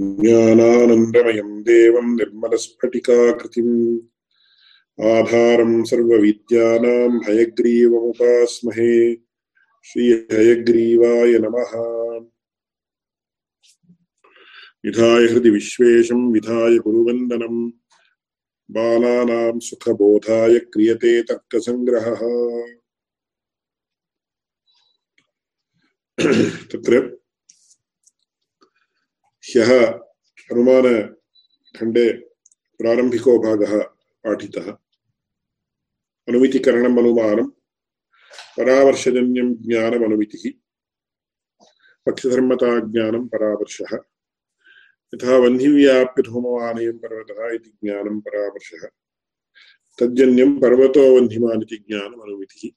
[0.00, 3.98] ज्ञानानन्दमयम् देवम् निर्मलस्फटिकाकृतिम्।
[5.04, 9.14] आधारम् सर्वविद्यानाम् हयग्रीवमुपास्महे।
[9.84, 11.80] श्रीहयग्रीवाय नमः।
[14.84, 17.72] विधाय हृदि विश्वेशम् विधाय गुरुवन्दनम्
[18.70, 22.16] बालानाम् सुखबोधाय क्रियते तर्कसङ्ग्रहः।
[26.66, 27.19] तत्र
[29.44, 29.70] ह्यः
[30.52, 32.06] अनुमानखण्डे
[32.80, 33.72] प्रारम्भिको भागः
[34.24, 34.66] पाठितः।
[36.28, 37.48] अनुमितिकरणम् अनुमानं
[38.56, 40.44] परामर्शजन्यं ज्ञानमनुमितिः
[42.06, 43.92] पक्षधर्मताज्ञानं परामर्शः
[45.14, 48.86] यथा वह्निव्याप्यधूमवानयं पर्वतः इति ज्ञानं परामर्शः
[49.98, 52.70] तज्जन्यं पर्वतो वह्निमान् ज्ञानमनुमितिः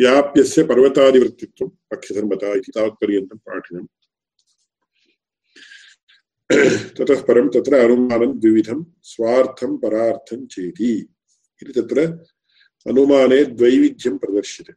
[0.00, 3.92] व्याप्यस्य पर्वतादिवृत्तित्वं पक्षधर्मता इति तावत्पर्यन्तं पाठिनम्
[6.52, 11.08] ततः परं तत्र अनुमानं द्विविधं, स्वार्थं, परार्थं चेति।
[11.62, 12.00] इति तत्र
[12.86, 14.72] अनुमाने द्वैविध्यं प्रदर्श्यते।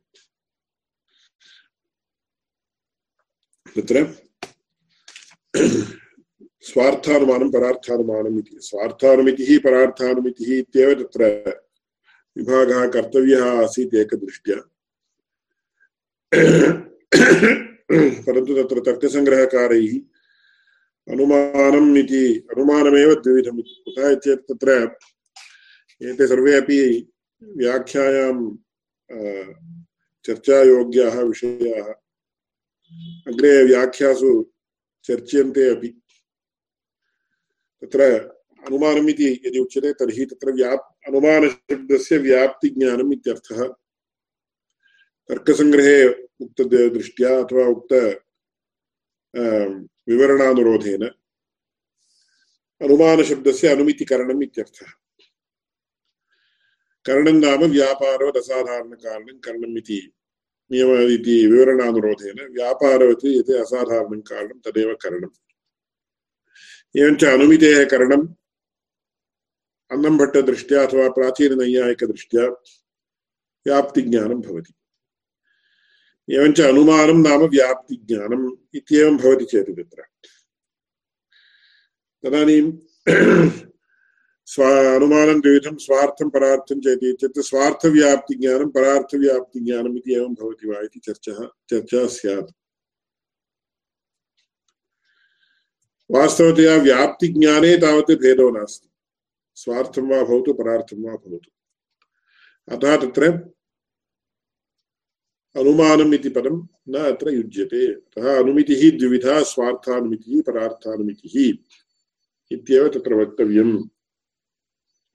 [3.82, 4.06] तत्र
[6.62, 11.24] स्वार्थानुमानं, परार्थानुमानम् इति। स्वार्थानुमितिः, परार्थानुमितिः इत्येव तत्र
[12.38, 14.56] विभागः, कर्तव्यः आसीत् एकदृष्ट्या।
[18.22, 20.17] परन्तु तत्र तर्कसङ्ग्रहकारैः
[21.10, 24.98] अनुमानम् इति। अनुमानमेव द्विविधम्। कुतः चेत् तत्र
[26.04, 27.12] एते सर्वे अपि
[27.44, 28.58] व्याख्यायां
[30.26, 31.94] चर्चायोग्याः विषयाः।
[33.28, 34.52] अग्रे व्याख्यासु
[35.04, 35.88] चर्च्यन्ते अपि।
[37.82, 38.02] तत्र
[38.68, 43.64] अनुमानम् इति यदि उच्यते, तर्हि तत्र व्याप्, अनुमानशब्दस्य व्याप्तिज्ञानम् इत्यर्थः।
[45.30, 46.10] तर्कसङ्ग्रहे
[46.42, 47.94] उक्तदृष्ट्या अथवा उक्त
[50.08, 51.04] विवरणानुरोधेन
[52.82, 54.86] अनुमानशब्दस्य अनुमितिकरणम् इत्यर्थः।
[57.06, 60.14] करणं नाम व्यापारवत् असाधारणकारणं करणम् इति।
[60.72, 65.36] नियम इति विवरणानुरोधेन व्यापारवत् यत् असाधारणं कारणं तदेव करणम्।
[66.96, 68.28] एवञ्च अनुमितेः करणम्
[69.92, 72.50] अन्नम्भट्टदृष्ट्या अथवा प्राचीननैयायिकदृष्ट्या
[73.66, 74.74] व्याप्तिज्ञानं भवति।
[76.32, 80.04] एवञ्च अनुमानं नाम व्याप्तिज्ञानम् इत्येवं भवति चेत् तत्र।
[82.24, 82.72] तदानीं
[84.46, 91.52] स्वा अनुमानं द्विविधं स्वार्थं, परार्थं चेति इत्युक्ते स्वार्थव्याप्तिज्ञानं, परार्थव्याप्तिज्ञानम् इति एवं भवति वा इति चर्चा
[91.70, 92.52] चर्चा स्यात्।
[96.12, 98.90] वास्तवतया व्याप्तिज्ञाने तावत् भेदो नास्ति।
[99.56, 101.52] स्वार्थं वा भवतु, परार्थं वा भवतु।
[102.76, 103.57] अतः तत्र
[105.56, 106.56] अनुमानम् इति पदं
[106.90, 111.36] न अत्र युज्यते। अतः अनुमितिः द्विविधा स्वार्थानुमितिः परार्थानुमितिः
[112.52, 113.84] इत्येव तत्र वक्तव्यम्।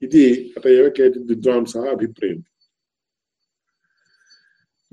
[0.02, 2.50] इति अत एव केचित् विद्वांसः अभिप्रयन्ति।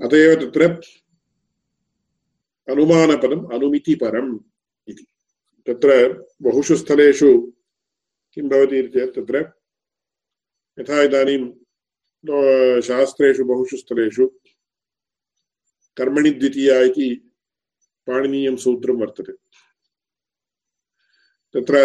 [0.04, 0.68] अत एव तत्र
[2.72, 4.38] अनुमानपदम् अनुमितिपरम्
[4.88, 5.06] इति।
[5.66, 5.88] तत्र
[6.42, 7.30] बहुषु स्थलेषु
[8.34, 9.36] किं भवति इति चेत् तत्र
[10.80, 14.26] यथा इदानीं, शास्त्रेषु बहुषु स्थलेषु
[15.96, 17.32] कर्मणि द्वितीया इति
[18.06, 19.32] पाणिनीयं सूत्रं वर्तते।
[21.54, 21.76] तत्र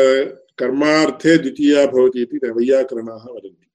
[0.57, 3.67] कर्मार्थे द्वितीया भवति इति वैयाकरणाः वदन्ति।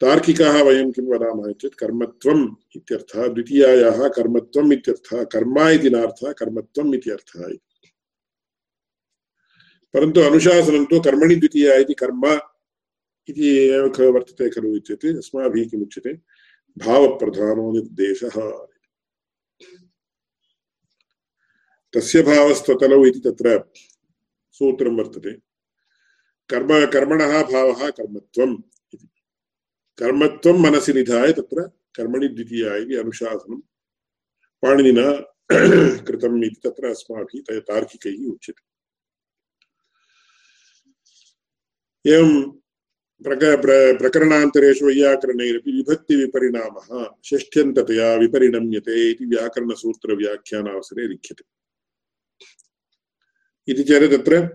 [0.00, 7.10] तार्किकाः वयं किं वदामः चेत् कर्मत्वम् इत्यर्थः, द्वितीयायाः कर्मत्वम् इत्यर्थः, कर्मा इति नार्थः, कर्मत्वम् इति
[7.10, 7.52] अर्थः
[9.94, 12.40] परन्तु अनुशासनं तु कर्मणि द्वितीया इति कर्म
[13.28, 16.14] इति एव वर्तते खलु इत्येतत् अस्माभिः किमुच्यते?
[16.78, 18.66] भावप्रधानो निर्देशः
[21.92, 23.72] तस्य भावस्त्वतलौ इति तत्र
[24.52, 25.32] सूत्रं वर्तते।
[26.48, 28.58] कर्म, कर्मणः भावः कर्मत्वम्
[28.94, 29.08] इति।
[29.98, 33.60] कर्मत्वं मनसि निधाय तत्र कर्मणि द्वितीया इति अनुशासनं।
[34.62, 35.12] पाणिनिना
[36.04, 38.74] कृतम् इति तत्र अस्माभिः तार्किकैः उच्यते।
[42.10, 42.63] एवं
[43.22, 51.44] प्रक प्र प्रकरणान्तरेषु वैयाकरणैरपि विभक्तिविपरिणामः षष्ठ्यन्ततया विपरिणम्यते इति व्याकरणसूत्रव्याख्यानावसरे लिख्यते।
[53.72, 54.48] इति चेत् तत्र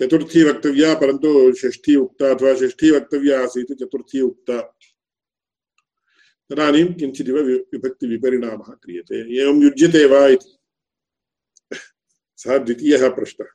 [0.00, 4.60] चतुर्थी वक्तव्या, परन्तु षष्ठी उक्ता अथवा षष्ठी वक्तव्या आसीत् चतुर्थी उक्ता।
[6.50, 10.52] तदानीं किञ्चिदिव विभक्तिविपरिणामः क्रियते। एवं युज्यते वा इति।
[12.36, 13.46] सः द्वितीयः प्रश्नः।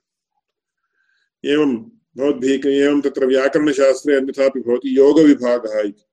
[1.45, 6.03] एवं भवद्भिः एवं तत्र व्याकरणशास्त्रे अन्यथापि भवति योगविभागः इति।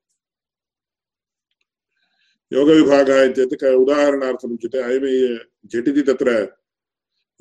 [2.53, 6.55] योगविभागः इत्येतत् उदाहरणार्थम् उच्यते। अयमेव झटिति तत्र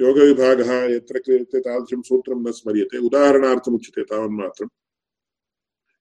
[0.01, 4.69] योगविभागः यत्र क्रियते तादृशं सूत्रं न स्मर्यते। उदाहरणार्थम् उच्यते तावन्मात्रम्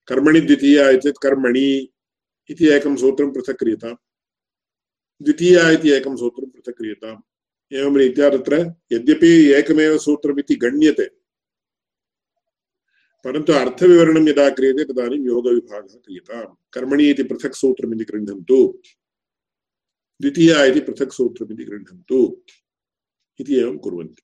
[0.06, 1.92] कर्मणि द्वितीया इत्येतत् कर्मणि
[2.50, 3.96] इति एकं सूत्रं पृथक् क्रियताम्।
[5.22, 7.22] द्वितीया इति एकं सूत्रं पृथक् क्रियताम्।
[7.72, 11.17] एवं रीत्या तत्र यद्यपि एकमेव सूत्रमिति गण्यते
[13.24, 18.82] परन्तु अर्थविवरणं यदा क्रियते तदानीं योगविभागः क्रियताम्। कर्मणि इति पृथक् सूत्रमिति गृह्णन्तु।
[20.20, 22.42] द्वितीया इति पृथक् सूत्रमिति गृह्णन्तु।
[23.40, 24.22] इति एवं कुर्वन्ति।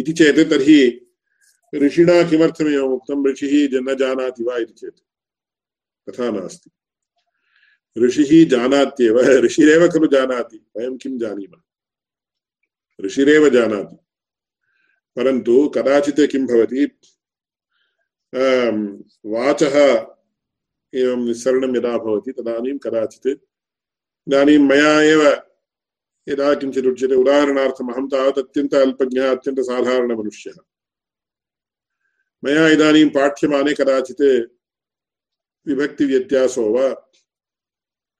[0.00, 1.06] इति चेत् तर्हि
[1.74, 3.32] ऋषिणा किमर्थमेवम् उक्तं?
[3.32, 4.98] ऋषिः न जानाति वा इति चेत्।
[6.10, 6.70] तथा नास्ति।
[8.00, 11.60] ऋषिः जानात्येव। ऋषिरेव खलु जानाति। वयं किं जानीमः?
[13.06, 13.96] ऋषिरेव जानाति।
[15.16, 16.84] परन्तु कदाचित् किं भवति?
[19.32, 19.76] वाचः
[20.94, 23.26] एवं निस्सरणं यदा भवति, तदानीं कदाचित्
[24.28, 25.22] इदानीं मया एव
[26.28, 30.58] यदा किञ्चित् उच्यते, उदाहरणार्थम् अहं तावत् अत्यन्त अल्पज्ञः अत्यन्तसाधारणमनुष्यः
[32.44, 34.22] मया इदानीं पाठ्यमाने कदाचित्
[35.66, 36.86] विभक्तिव्यत्यासो वा?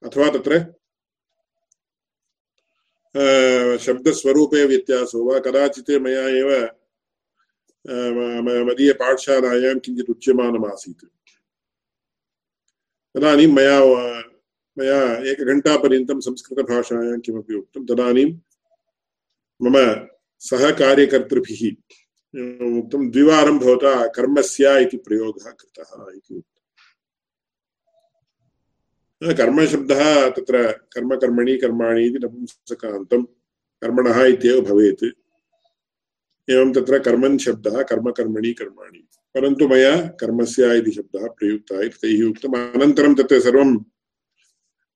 [0.03, 0.53] अथवा तत्र?
[3.85, 5.39] शब्दस्वरूपे व्यत्यासो वा?
[5.47, 6.51] कदाचित् मया एव
[7.87, 11.05] मदीयपाठशालायां किञ्चित् उच्यमानमासीत्
[13.15, 13.79] तदानीं मया
[14.77, 15.01] मया
[15.31, 18.31] एकघण्टापर्यन्तं संस्कृतभाषायां किमपि उक्तं तदानीं
[19.61, 19.77] मम
[20.43, 21.63] सहकार्यकर्तृभिः
[22.81, 26.59] उक्तं द्विवारं भवता कर्मस्य इति प्रयोगः कृतः इति उक्तम्
[29.41, 30.03] कर्मशब्दः
[30.37, 30.57] तत्र
[30.95, 33.23] कर्मकर्मणि कर्माणि इति नपुंसकान्तं
[33.83, 35.05] कर्मणः इत्येव भवेत्
[36.49, 42.55] एवं तत्र कर्मन् शब्दः कर्मकर्मणि कर्माणि। परन्तु मया कर्मस्य इति शब्दः प्रयुक्तः इति तैः उक्तम्।
[42.55, 43.79] अनन्तरं तत् सर्वं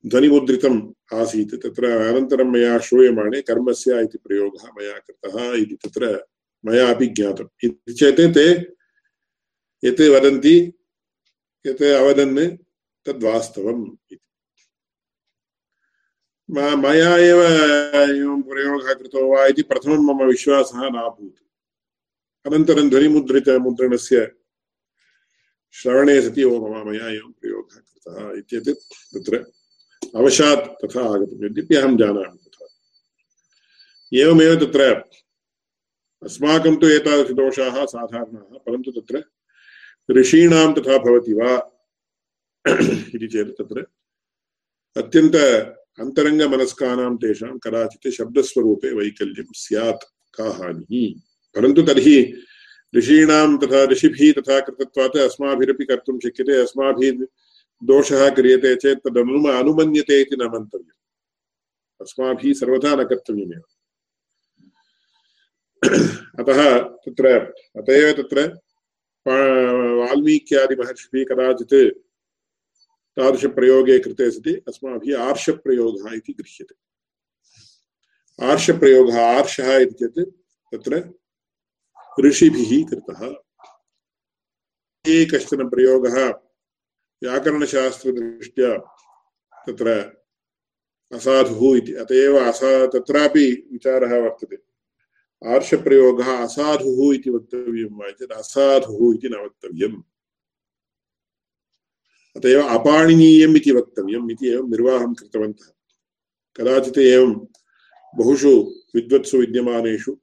[0.06, 6.26] ध्वनिमुद्रितम् आसीत्। तत्र अनन्तरं मया श्रूयमाणे कर्मस्य इति प्रयोगः मया कृतः इति तत्र
[6.66, 8.48] मयापि ज्ञातम्। इति चेत् ते
[9.88, 10.72] यत् वदन्ति
[11.66, 12.56] यत् अवदन्
[13.06, 14.18] तद्वास्तवम् इति।
[16.48, 21.38] मया एव एवं प्रयोगः कृतो वा इति प्रथमं मम विश्वासः नाभूत्।
[22.46, 24.16] अनन्तरं ध्वनिमुद्रितमुद्रणस्य
[25.74, 28.72] श्रवणे सति ओ मम मया एवं प्रयोगः कृतः
[29.14, 29.34] तत्र
[30.16, 32.66] अवशात् तथा आगतं यद्यपि अहं जानामि तथा।
[34.12, 34.82] एवमेव तत्र
[36.22, 39.22] अस्माकं तु एतादृशदोषाः साधारणाः, परन्तु तत्र
[40.08, 41.52] ऋषीणां तथा भवति वा?
[42.64, 43.86] इति चेत् तत्र
[44.96, 45.36] अत्यन्त
[46.00, 50.04] अन्तरङ्गमनस्कानां तेषां कदाचित् शब्दस्वरूपे वैकल्यं स्यात्,
[50.34, 51.20] का हानिः?
[51.54, 52.34] परन्तु तर्हि
[52.96, 57.26] ऋषीणां तथा ऋषिभिः तथा कृतत्वात् अस्माभिरपि कर्तुं शक्यते, अस्माभिः
[57.84, 61.00] दोषः क्रियते चेत् तदनु अनुमन्यते इति न मन्तव्यम्।
[62.00, 63.62] अस्माभिः सर्वथा न कर्तव्यमेव।
[66.38, 67.26] अतः तत्र,
[67.76, 68.58] अत एव तत्र
[69.28, 71.98] वाल्मीक्यादिमहर्षिभिः कदाचित्
[73.16, 76.74] तादृशप्रयोगे कृते सति, अस्माभिः आर्षप्रयोगः इति गृह्यते।
[78.46, 80.30] आर्षप्रयोगः आर्षः इति चेत्
[80.74, 81.10] तत्र
[82.20, 83.34] ऋषिभिः कृतः।
[85.06, 86.28] कश्चन प्रयोगः
[87.22, 88.78] व्याकरणशास्त्रदृष्ट्या
[89.66, 89.90] तत्र
[91.12, 94.56] असाधुः इति, अत एव असा, तत्रापि विचारः वर्तते।
[95.54, 100.02] आर्षप्रयोगः असाधुः इति वक्तव्यं वा चेत् असाधुः इति न वक्तव्यम्।
[102.36, 105.72] अत एव अपाणिनीयम् इति वक्तव्यम्, इति एवं निर्वाहं कृतवन्तः।
[106.56, 107.46] कदाचित् एवं
[108.16, 110.16] बहुषु विद्वत्सु विद्यमानेषु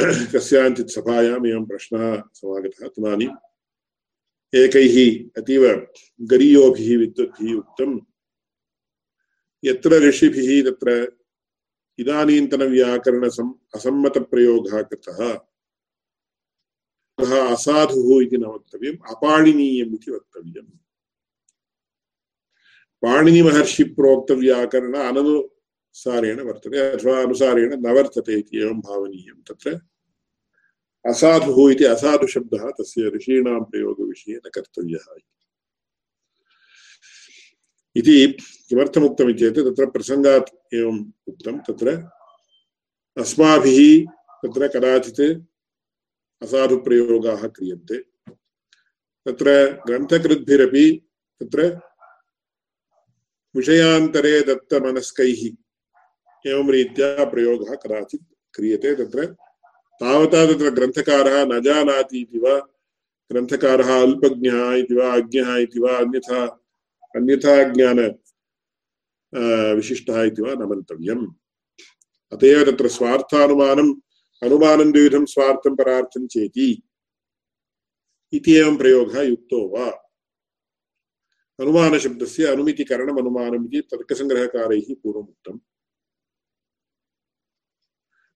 [0.00, 3.36] कस्याञ्चित् सभायाम् एवं प्रश्नः समागतः। तदानीम्
[4.54, 5.86] एकैः अतीव
[6.20, 8.00] गरीयोभिः विद्वद्भिः उक्तं
[9.64, 11.12] यत्र ऋषिभिः तत्र
[11.98, 15.51] इदानीन्तनव्याकरणसम् असम्मतप्रयोगः कृतः।
[17.24, 20.78] सः असाधुः इति न वक्तव्यम्, अपाणिनीयम् इति वक्तव्यम्।
[23.02, 29.80] पाणिनिमहर्षिप्रोक्तव्याकरण अननुसारेण वर्तते, अथवा अनुसारेण न वर्तते इति एवं भावनीयं। तत्र
[31.10, 35.14] असाधुः इति असाधुशब्दः तस्य ऋषीणां प्रयोगविषये न कर्तव्यः
[37.96, 38.36] इति।
[38.68, 41.88] किमर्थमुक्तमिति चेत् तत्र प्रसङ्गात् एवम् उक्तं, तत्र
[43.18, 44.10] अस्माभिः
[44.42, 45.20] तत्र कदाचित्
[46.42, 47.98] असाधुप्रयोगाः क्रियन्ते
[49.26, 49.50] तत्र
[49.86, 50.86] ग्रन्थकृद्भिरपि
[51.40, 51.66] तत्र
[53.54, 55.42] विषयान्तरे दत्तमनस्कैः
[56.44, 59.26] एवं रीत्या प्रयोगः कदाचित् क्रियते तत्र
[60.00, 61.60] तावता तत्र ग्रन्थकारः न
[62.44, 62.58] वा
[63.30, 64.58] ग्रन्थकारः अल्पज्ञः
[70.40, 71.26] वा न मन्तव्यम्
[72.32, 72.88] अत एव तत्र
[74.42, 76.70] अनुमानं द्विविधं स्वार्थं परार्थं चेति
[78.32, 79.88] इति एवं प्रयोगः युक्तो वा
[81.58, 85.58] अनुमानशब्दस्य अनुमितिकरणम् अनुमानम् इति तर्कसङ्ग्रहकारैः पूर्वमुक्तम्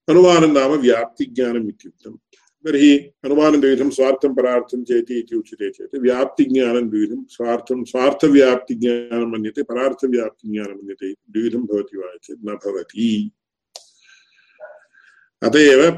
[0.07, 2.17] अनुमानं नाम व्याप्तिज्ञानम् इत्युक्तम्
[2.65, 2.91] तर्हि
[3.25, 11.11] अनुमानं द्विविधं स्वार्थं परार्थं चेति इति उच्यते चेत् व्याप्तिज्ञानं द्विविधं स्वार्थं स्वार्थव्याप्तिज्ञानं मन्यते परार्थव्याप्तिज्ञानं मन्यते
[11.11, 13.09] द्विविधं भवति वा चेत् न भवति
[15.43, 15.91] अत एव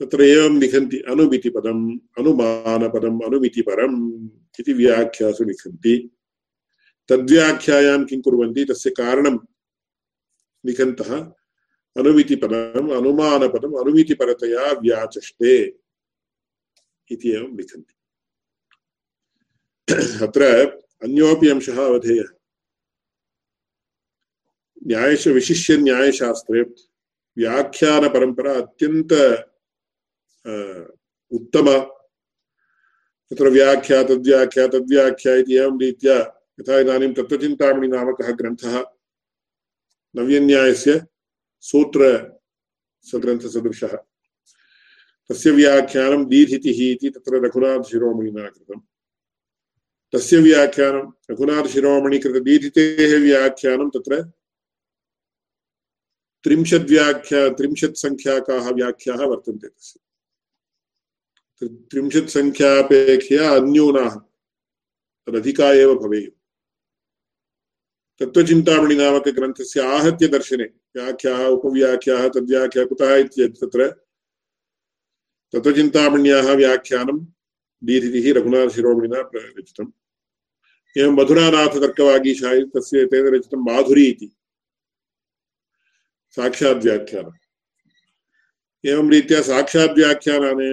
[0.00, 4.28] तत्र एवं लिखन्ति अनुमितिपदम् अनुमानपदम् अनुमितिपरम्
[4.60, 6.10] इति व्याख्यासु लिखन्ति।
[7.08, 8.64] तद्व्याख्यायां किं कुर्वन्ति?
[8.64, 9.38] तस्य कारणं
[10.66, 11.18] लिखन्तः।
[11.96, 15.78] अनुमितिपदम् अनुमानपदम् अनुमितिपरतया व्याचष्टे
[17.10, 17.94] इति एवं लिखन्ति।
[20.24, 20.42] अत्र
[21.02, 22.28] अन्योपि अंशः अवधेयः।
[24.86, 26.64] न्यायश विशिष्य न्यायशास्त्रे
[27.36, 29.12] व्याख्यानपरम्परा अत्यंत
[31.32, 31.66] उत्तम
[33.30, 36.16] तत्र व्याख्या तद्व्याख्या तद्व्याख्या इति एवं रीत्या
[36.58, 38.74] यथा इदानीं तत्त्वचिन्तामणि नामकः ग्रन्थः
[40.14, 40.92] नव्यन्यायस्य
[41.64, 43.94] सूत्रसग्रन्थसदृशः
[45.30, 48.80] तस्य व्याख्यानं दीधितिः इति तत्र रघुनाथशिरोमणिना कृतम्
[50.12, 54.12] तस्य व्याख्यानं रघुनाथशिरोमणिकृतदीधितेः व्याख्यानं तत्र
[56.46, 60.00] त्रिंशद्व्याख्या त्रिंशत् सङ्ख्याकाः व्याख्याः वर्तन्ते तस्य।
[61.66, 64.14] त्रिंशत् सङ्ख्यापेक्षया अन्यूनाः
[65.26, 66.30] तदधिका एव भवेयुः।
[68.20, 73.90] तत्त्वचिन्तामणिनामकग्रन्थस्य आहत्य दर्शने व्याख्याः, उपव्याख्याः, तद्व्याख्या कुतः इत्येतत् तत्र
[75.52, 77.18] तत्त्वचिन्तामण्याः व्याख्यानं
[77.84, 79.92] दीधितिः रघुनाथशिरोमणिना रचितम्।
[80.98, 84.35] एवं मधुरानाथतर्कवागीशः तस्य तेन रचितं माधुरी इति।
[86.36, 87.38] साक्षाद्व्याख्यानम्
[88.84, 90.68] एवं रीत्या साक्षाद्व्याख्यानानि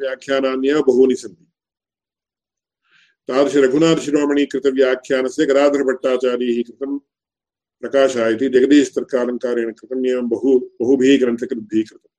[0.00, 1.44] व्याख्यानान्येव बहूनि सन्ति।
[3.28, 6.98] तादृश रघुनाथशिरोमणीकृतव्याख्यानस्य गदाधरभट्टाचार्यैः कृतं
[7.82, 12.10] प्रकाशः इति जगदीशतर्कालङ्कारेण कृतम् एवं बहु बहुभिः ग्रन्थकृद्भिः कृतम्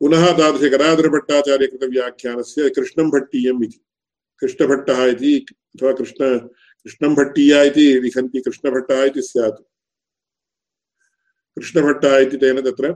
[0.00, 3.80] पुनः तादृश गदाधरभट्टाचार्यकृतव्याख्यानस्य कृष्णं भट्टीयम् इति।
[4.40, 5.34] कृष्णभट्टः इति
[5.74, 6.38] अथवा कृष्ण
[6.84, 9.62] कृष्णं भट्टीया इति लिखन्ति, कृष्णभट्टः इति स्यात्।
[11.56, 12.92] कृष्णभट्टः इति तेन तत्र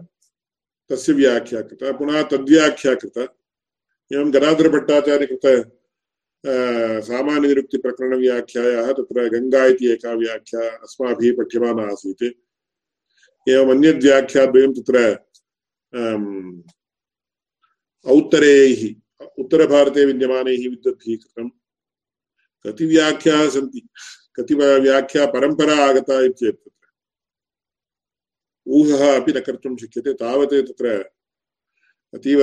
[0.91, 3.23] तस्य व्याख्या कृता, पुनः तद्व्याख्या कृता।
[4.11, 5.47] एवं गदाधरभट्टाचार्यकृत
[7.05, 12.23] सामान्यनिरुक्तिप्रकरणव्याख्यायाः तत्र गङ्गा इति एका व्याख्या अस्माभिः पठ्यमाना आसीत्।
[13.47, 14.97] एवम् अन्यद्व्याख्याद्वयं तत्र
[18.07, 18.81] औत्तरैः,
[19.39, 21.49] उत्तरभारते विद्यमानैः विद्वद्भिः कृतं।
[22.65, 23.81] कति व्याख्याः सन्ति?
[24.37, 26.76] कति व्याख्या परम्परा आगता इत्येतत्?
[28.67, 30.87] ऊहः अपि न कर्तुं शक्यते, तावत् तत्र
[32.15, 32.41] अतीव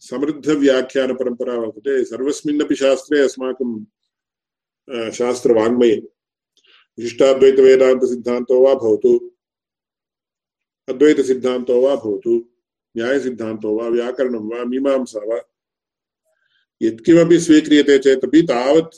[0.00, 3.70] समृद्धव्याख्यानपरम्परा वर्तते। सर्वस्मिन्नपि शास्त्रे अस्माकं
[5.12, 5.96] शास्त्रवाङ्मये
[6.98, 9.12] विशिष्टाद्वैतवेदान्तसिद्धान्तो वा भवतु,
[10.88, 12.34] अद्वैतसिद्धान्तो वा भवतु,
[12.96, 15.38] न्यायसिद्धान्तो वा, व्याकरणं वा, मीमांसा वा,
[16.82, 18.94] यत्किमपि स्वीक्रियते चेदपि तावत्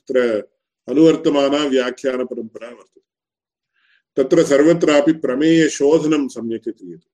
[0.00, 0.18] तत्र
[0.88, 2.98] अनुवर्तमान व्याख्यान परंपरा वर्त
[4.16, 7.08] तत्र सर्वत्रापि प्रमेय शोधनम सम्यक् क्रियते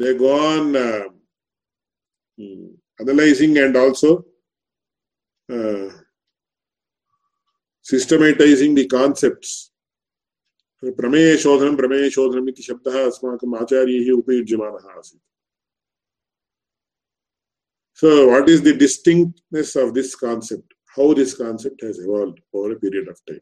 [0.00, 0.76] they gone
[3.00, 4.14] analysing and also
[7.86, 9.52] systematising the concepts
[10.82, 15.20] प्रमेय शोधन प्रमेय शोधन इति शब्दः अस्माकं आचार्यैः उपयुज्यमानः आसीत्
[18.02, 22.76] so what is the distinctness of this concept How this concept has evolved over a
[22.76, 23.40] period of time?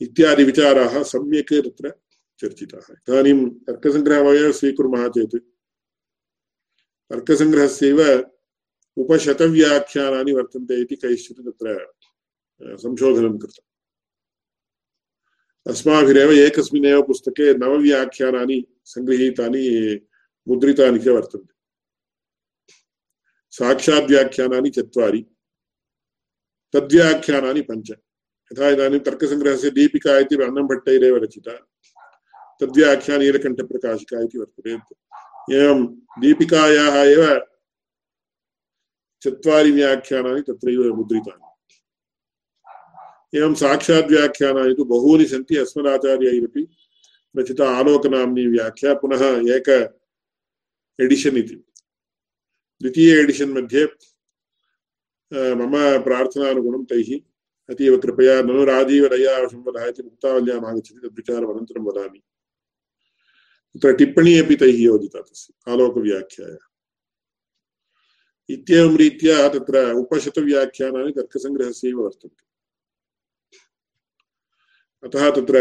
[0.00, 1.92] इत्यादि विचाराः सम्यक् तत्र
[2.40, 5.36] चर्चिताः इदानीं तर्कसङ्ग्रहमेव स्वीकुर्मः चेत्
[7.10, 8.00] तर्कसङ्ग्रहस्यैव
[8.96, 11.76] उपशतव्याख्यानानि वर्तन्ते इति कैश्चित् तत्र
[12.84, 13.70] संशोधनं कृतम्
[15.66, 18.58] अस्माभिरेव एकस्मिन्नेव पुस्तके नवव्याख्यानानि
[18.94, 19.64] सङ्गृहीतानि
[20.46, 21.53] मुद्रितानि च वर्तन्ते
[23.54, 25.22] साक्षाद्व्याख्यानानि चत्वारि।
[26.74, 27.90] तद्व्याख्यानानि पञ्च।
[28.50, 31.54] यथा इदानीं तर्कसङ्ग्रहस्य दीपिका इति अन्नम्भट्टैरेव रचिता।
[32.60, 34.72] तद्व्याख्या नीलकण्ठप्रकाशिका इति वर्तते।
[35.56, 35.86] एवं
[36.20, 37.22] दीपिकायाः एव
[39.22, 41.46] चत्वारि व्याख्यानानि तत्रैव मुद्रितानि।
[43.38, 46.62] एवं साक्षाद्व्याख्यानानि तु बहूनि सन्ति। अस्मदाचार्यैरपि
[47.38, 49.22] रचिता आलोकनाम्नी व्याख्या। पुनः
[49.56, 49.68] एक
[51.00, 51.56] एडिशन् इति।
[52.84, 53.84] द्वितीय एडिशन् मध्ये
[55.56, 55.74] मम
[56.04, 57.10] प्रार्थनानुगुणं तैः
[57.70, 62.20] अतीव कृपया ननु राजीवदयावशं वदः इति मुक्तावल्याम् आगच्छति तद्विचारम् अनन्तरं वदामि।
[63.74, 66.56] तत्र टिप्पणी अपि तैः योजिता तस्य, आलोकव्याख्याय।
[68.48, 69.74] इत्येवं रीत्या तत्र
[70.04, 72.44] उपशतव्याख्यानानि तर्कसङ्ग्रहस्यैव वर्तन्ते।
[75.04, 75.56] अतः तत्र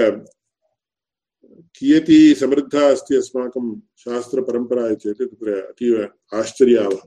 [1.75, 5.96] कियती समृद्धा अस्ति अस्माकं शास्त्रपरम्परा चेत् तत्र अतीव
[6.39, 7.01] आश्चर्यावः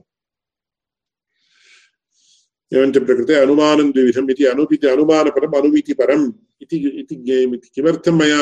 [2.71, 6.25] एवञ्च प्रकृते अनुमानं द्विविधम् इति अनुपिति अनुमानपरम् अनुमितिपरम्
[6.61, 7.15] इति इति
[7.75, 8.41] किमर्थं मया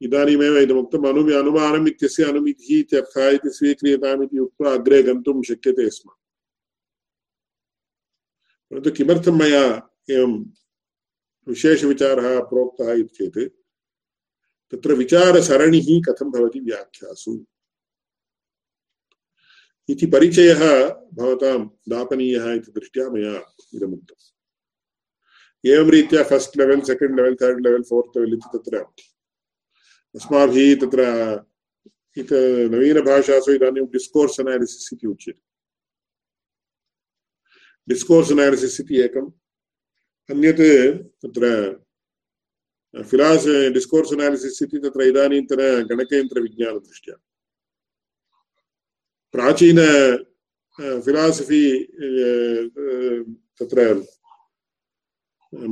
[0.00, 6.10] इदानीमेव इदमुक्तम् अनु अनुमानम् इत्यस्य अनुमितिः इत्यर्थः इति स्वीक्रियताम् इति उक्त्वा अग्रे गन्तुं शक्यते स्म।
[8.70, 9.64] परन्तु किमर्थं मया
[10.10, 10.32] एवं
[11.46, 13.38] विशेषविचारः प्रोक्तः इति चेत्
[14.72, 17.32] तत्र विचारसरणिः कथं भवति व्याख्यासु।
[19.88, 20.62] इति परिचयः
[21.14, 21.58] भवतां
[21.88, 23.34] दापनीयः इति दृष्ट्या मया
[23.74, 24.24] इदमुक्तम्
[25.64, 28.84] एवं रीत्या first level second level third level fourth level इति तत्र
[30.14, 31.00] अस्माभिः तत्र
[32.16, 32.32] इत
[32.72, 35.42] नवीनभाषासु इदानीं डिस्कोर्स् अनालिसिस् इति उच्यते।
[37.88, 39.30] डिस्कोर्स् अनालिसिस् इति एकम्।
[40.30, 40.62] अन्यत्
[41.22, 41.46] तत्र
[42.96, 45.60] फिलास् डिस्कोर्स् अनालिसिस् इति तत्र इदानीन्तन
[45.90, 47.14] गणकयन्त्रविज्ञानदृष्ट्या
[49.34, 49.80] प्राचीन
[51.04, 51.62] फिलासफि
[53.60, 53.92] तत्र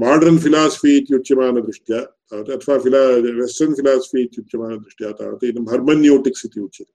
[0.03, 3.05] माडर्न् फिलासफि इत्युच्यमानदृष्ट्या तावत् अथवा फिला
[3.41, 6.93] वेस्टर्न् फिलासफि इत्युच्यमानदृष्ट्या तावत् इदं हर्मन्यूटिक्स् इति उच्यते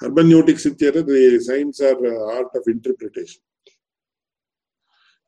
[0.00, 1.10] hermeneutics इत्येतत्
[1.44, 3.42] science or art of interpretation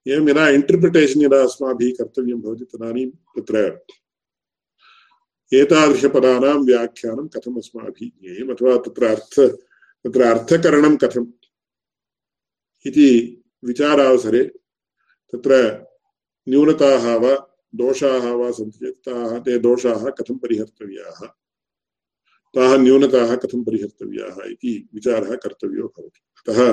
[0.09, 3.87] एवं यदा इण्टर्प्रिटेशन् यदा अस्माभिः कर्तव्यं भवति, तदानीं तत्र
[5.55, 9.41] एतादृशपदानां व्याख्यानं कथम् अस्माभिः ज्ञेयम् अथवा तत्र अर्थ,
[10.05, 11.27] तत्र अर्थकरणं कथम्
[12.87, 14.43] इति विचारावसरे
[15.33, 15.85] तत्र
[16.49, 21.27] न्यूनताः वा दोषाः वा सन्ति चेत् ताः, ते दोषाः कथं परिहर्तव्याः?
[22.55, 26.73] ताः न्यूनताः कथं परिहर्तव्याः इति विचारः कर्तव्यो भवति। अतः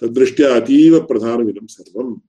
[0.00, 2.20] तद्दृष्ट्या अतीव प्रधानमिदं सर्वम्।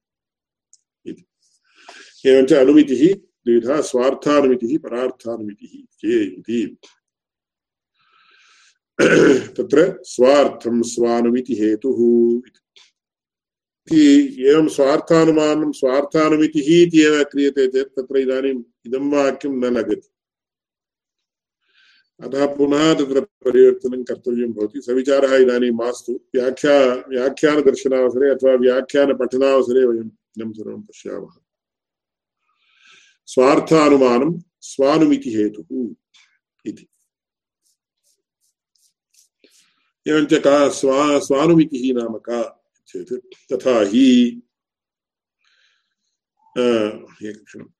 [2.25, 6.77] एवञ्च अनुमितिः द्विधा स्वार्थानुमितिः परार्थानुमितिः इति।
[9.57, 11.99] तत्र स्वार्थं स्वानुमितिहेतुः
[14.49, 20.09] एवं स्वार्थानुमानं स्वार्थानुमितिः इति एव क्रियते चेत् तत्र इदानीम् इदं वाक्यं न लगति।
[22.23, 26.79] अतः पुनः तत्र परिवर्तनं कर्तव्यं भवति। सविचारः इदानीं मास्तु। व्याख्या
[27.09, 31.48] व्याख्यानदर्शनावसरे अथवा व्याख्यानपठनावसरे वयम् इदं सर्वं पश्यामः।
[33.29, 34.31] स्वार्थानुमानं
[34.67, 35.69] स्वानुमितिहेतुः
[36.65, 36.85] इति।
[40.05, 42.39] एवञ्च का स्वा स्वानुमितिः नाम का
[42.87, 43.13] चेत्
[43.51, 44.05] तथा हि
[47.29, 47.71] एकक्षणम्।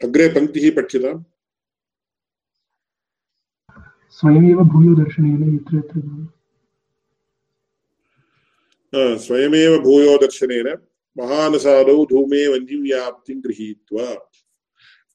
[0.00, 1.22] अग्रे पङ्क्तिः पठ्यताम्
[4.18, 5.98] स्वयमेव भूयो दर्शनेन यत्र यत्र
[9.18, 10.68] स्वयमेव भूयो दर्शनेन
[11.18, 14.14] महानसादौ धूमे वह्निव्याप्तिं गृहीत्वा।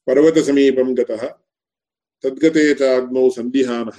[0.06, 1.26] पर्वतसमीपं गतः।
[2.24, 3.98] तद्गते च अग्नौ सन्दिहानः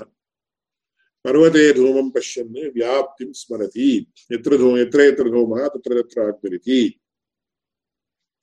[1.25, 3.89] पर्वते धूमं पश्यन् व्याप्तिं स्मरति।
[4.31, 6.79] यत्र धूम यत्र यत्र धूमः तत्र तत्र अग्निरिति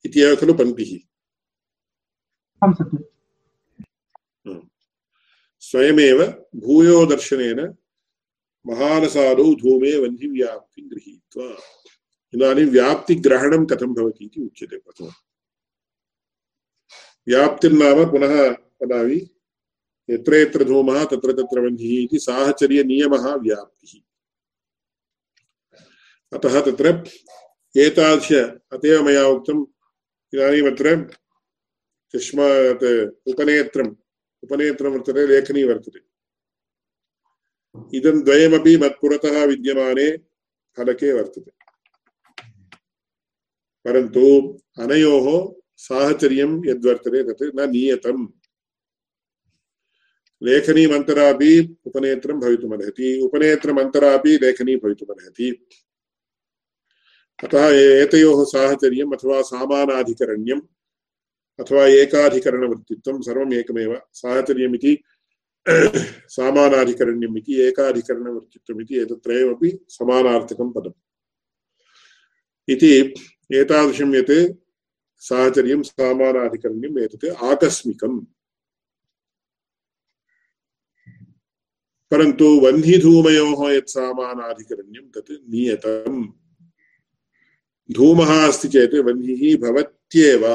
[0.05, 0.91] इति एव खलु पङ्क्तिः।
[5.59, 6.19] स्वयमेव
[6.55, 7.59] भूयो दर्शनेन
[8.65, 11.49] महानसादौ धूमे वह्निव्याप्तिं गृहीत्वा।
[12.35, 15.11] इदानीं व्याप्तिग्रहणं कथं भवति इति उच्यते प्रथमम्
[17.27, 19.29] व्याप्तिर्नाम पुनः वदामि
[20.09, 23.99] यत्र यत्र धूमः, तत्र तत्र वह्निः इति साहचर्यनियमः व्याप्तिः।
[26.37, 27.03] अतः तत्र
[27.77, 28.33] एतादृश
[28.71, 29.65] अतएव मया उक्तम्,
[30.33, 31.11] इदानीमत्र
[32.15, 32.47] चष्मा
[33.31, 33.95] उपनेत्रम्,
[34.43, 35.99] उपनेत्रं वर्तते, लेखनी वर्तते।
[37.97, 40.17] इदं द्वयमपि मत्पुरतः विद्यमाने
[40.77, 41.56] फलके वर्तते।
[43.85, 48.27] परन्तु अनयोः साहचर्यं यद्वर्तते तत् न नीयतम्।
[50.43, 55.67] लेखनीमन्तरापि उपनेत्रं भवितुमर्हति। उपनेत्रमन्तरापि लेखनी भवितुमर्हति।
[57.43, 60.61] अतः एतयोः साहचर्यम् अथवा सामानाधिकरण्यम्
[61.59, 65.03] अथवा एकाधिकरणवृत्तित्वं सर्वम् एकमेव साहचर्यमिति,
[66.29, 67.37] सामानाधिकरण्यम्
[69.89, 70.91] समानार्थकं पदम्।
[72.69, 73.15] इति
[73.53, 74.53] एतादृशं यत्
[75.17, 78.25] साहचर्यं सामानाधिकरण्यम् एतत् आकस्मिकम्।
[82.11, 86.27] परन्तु वह्निधूमयोः यत् सामानाधिकरण्यं, तत् नियतम्।
[87.91, 90.45] धूमः अस्ति चेत् वह्निः भवत्येव।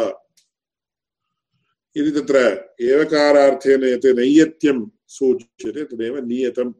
[1.96, 2.36] इति तत्र
[2.80, 6.74] एवकारार्थेन यत् नैयत्यं सूच्यते, तदेव नियतम्।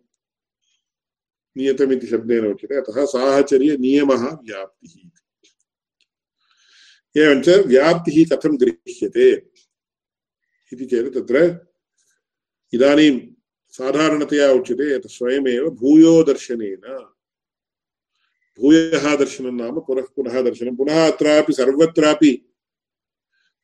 [1.57, 5.22] नियतमिति शब्देन उच्यते। अतः साहचर्यनियमः व्याप्तिः।
[7.17, 9.31] एवञ्च व्याप्तिः कथं गृह्यते
[10.73, 11.37] इति चेत् तत्र
[12.73, 13.19] इदानीं
[13.71, 16.85] साधारणतया उच्यते यत् स्वयमेव भूयो दर्शनेन
[18.61, 22.33] भूयः दर्शनं नाम पुनः पुनः दर्शनं, पुनः अत्रापि सर्वत्रापि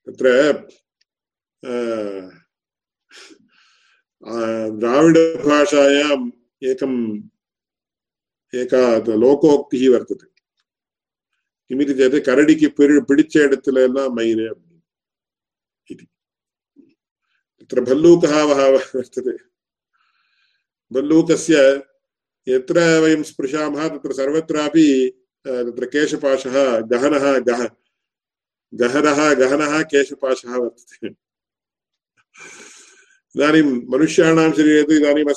[0.07, 0.27] तत्र
[4.81, 6.31] द्राविडभाषायाम्
[6.65, 6.97] एकम्,
[8.55, 8.83] एका
[9.15, 10.38] लोकोक्तिः वर्तते।
[11.71, 14.49] किमिति चेत् करडिकि पिडि पिडिच्च इडत्तुलेल्लाम् मयिरे
[15.91, 16.05] इति
[17.61, 19.37] तत्र भल्लूकः वर्तते
[20.91, 21.57] भल्लूकस्य
[22.47, 22.81] यत्र
[27.49, 27.69] गह
[28.73, 31.09] गहनः गहनः केशपाशः वर्तते
[33.35, 35.31] इदानीं मनुष्याणां शरीरे तु इदानीम्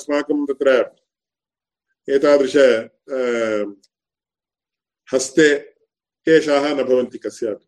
[5.08, 5.48] हस्ते
[6.28, 7.66] केशाः न भवन्ति कस्यापि।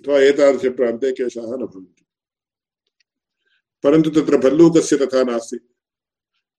[0.00, 2.06] अथवा एतादृशप्रान्ते केशाः न भवन्ति।
[3.82, 5.58] परन्तु तत्र भल्लूकस्य तथा नास्ति।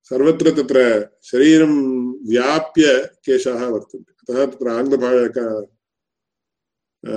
[0.03, 1.73] सर्वत्र तत्र शरीरं
[2.29, 5.61] व्याप्य केशाः वर्तन्ते। अतः तत्र आङ्ग्लभाषा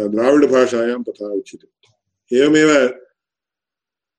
[0.09, 2.89] द्राविडभाषायां तथा उच्यते। एवमेव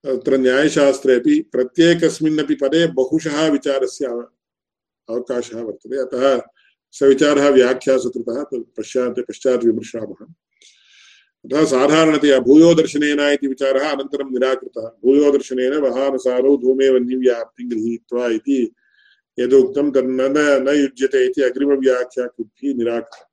[0.06, 4.06] तत्र न्यायशास्त्रेपि प्रत्येकस्मिन्नपि पदे बहुशः विचारस्य
[5.10, 6.42] अवकाशः वर्तते। अतः
[6.92, 8.44] स विचारः व्याख्यासु कृतः
[8.78, 10.26] पश्चात् पश्चात् विमृशामः
[11.46, 18.72] अतः साधारणतया भूयो दर्शनेन इति विचारः अनन्तरं निराकृतः। भूयो दर्शनेन वहानुसारौ धूमे वह्निव्याप्तिं गृहीत्वा इति
[19.40, 23.26] यदुक्तं तन्न न युज्यते इति अग्रिमव्याख्याकृद्भिः निराकृतः।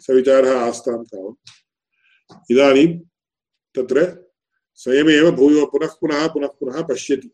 [0.00, 2.98] स विचारः आस्तां तावत्। इदानीं
[3.74, 4.24] तत्र
[4.74, 7.28] स्वयमेव भूयो पुनः पुनः पुनः पुनः पश्यति।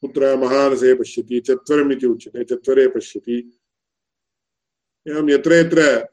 [0.00, 3.59] कुत्र महानसे पश्यति, चत्वरम् इति उच्यते, चत्वरे पश्यति।
[5.08, 6.08] एवं यत्र यत्र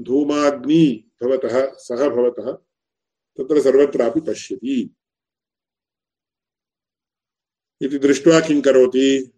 [0.00, 2.52] धूमाग्नि भवतः, सः भवतः,
[3.38, 4.94] तत्र सर्वत्रापि पश्यति।
[7.80, 9.32] इति दृष्ट्वा किं करोति?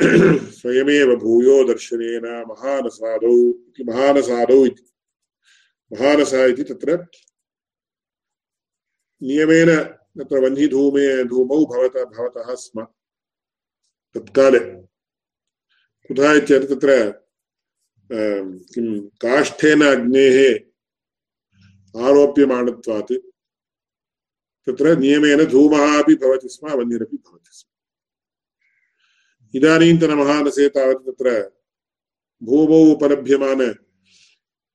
[0.50, 4.90] स्वयमेव भूयो दर्शनेन महानसादौ इति महानसादौ इति।
[5.92, 7.06] महानस इति तत्र
[9.22, 9.82] नियमेन
[10.18, 12.84] तत्र वह्निधूमे, धूमौ भवत, भवतः स्म।
[14.14, 14.58] तत्काले।
[16.08, 17.20] कुतः इत्येतत् तत्र
[18.12, 20.38] किं, काष्ठेन अग्नेः
[21.96, 23.12] आरोप्यमाणत्वात्
[24.66, 27.70] तत्र नियमेन धूमः अपि भवति स्म वह्निरपि भवति स्म।
[29.58, 31.50] इदानीन्तनमहानसे तावत् तत्र
[32.42, 33.60] भूमौ उपलभ्यमान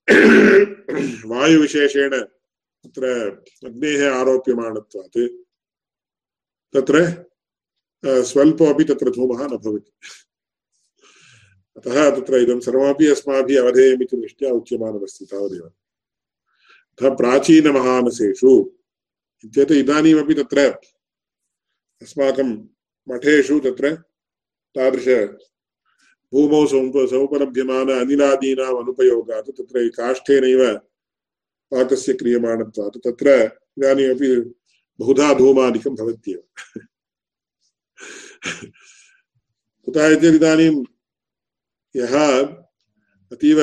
[1.30, 2.22] वायुविशेषेण
[2.84, 3.30] तत्र
[3.66, 5.18] अग्नेः आरोप्यमाणत्वात्।
[6.74, 7.26] तत्र
[8.06, 9.92] स्वल्पोपि तत्र धूमः न भवति।
[11.78, 18.72] अतः तत्र इदं सर्वमपि अस्माभिः अवधेयमिति दृष्ट्या उच्यमानमस्ति तावदेव। अतः प्राचीनमहानसेषु,
[19.46, 20.76] इत्येतत् इदानीमपि तत्र
[22.02, 22.68] अस्माकं
[23.08, 23.96] मठेषु तत्र
[24.76, 25.08] तादृश
[26.34, 30.78] भूमौ सौप सौपलभ्यमान अनिलादीनाम् अनुपयोगात् तत्र काष्ठेनैव
[31.72, 34.40] पाकस्य क्रियमाणत्वात् तत्र इदानीमपि
[35.00, 36.44] बहुधा धूमादिकं भवत्येव।
[39.86, 40.84] कुतः चेत् इदानीं
[41.96, 42.14] यः
[43.32, 43.60] अतीव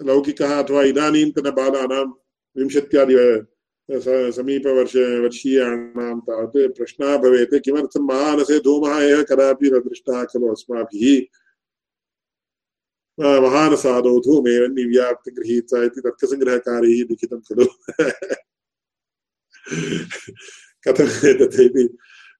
[0.00, 2.04] लौकिकः अथवा इदानीन्तनबालानां
[2.56, 3.16] विंशत्यादि
[4.36, 8.94] समीपवर्ष वर्षीयाणां तावत् प्रश्नः भवेत्। किमर्थं महानसे धूमः?
[9.02, 11.06] एव कदापि न दृष्टः खलु अस्माभिः।
[13.18, 17.66] महानसादौ धूमे निव्याप्तिगृहीता इति तर्कसङ्ग्रहकारैः लिखितं खलु।
[20.84, 21.84] कथम् एतत् इति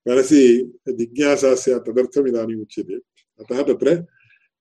[0.09, 0.43] मनसि
[0.89, 2.97] जिज्ञासा स्यात्, तदर्थम् इदानीम् उच्यते
[3.41, 3.89] अतः तत्र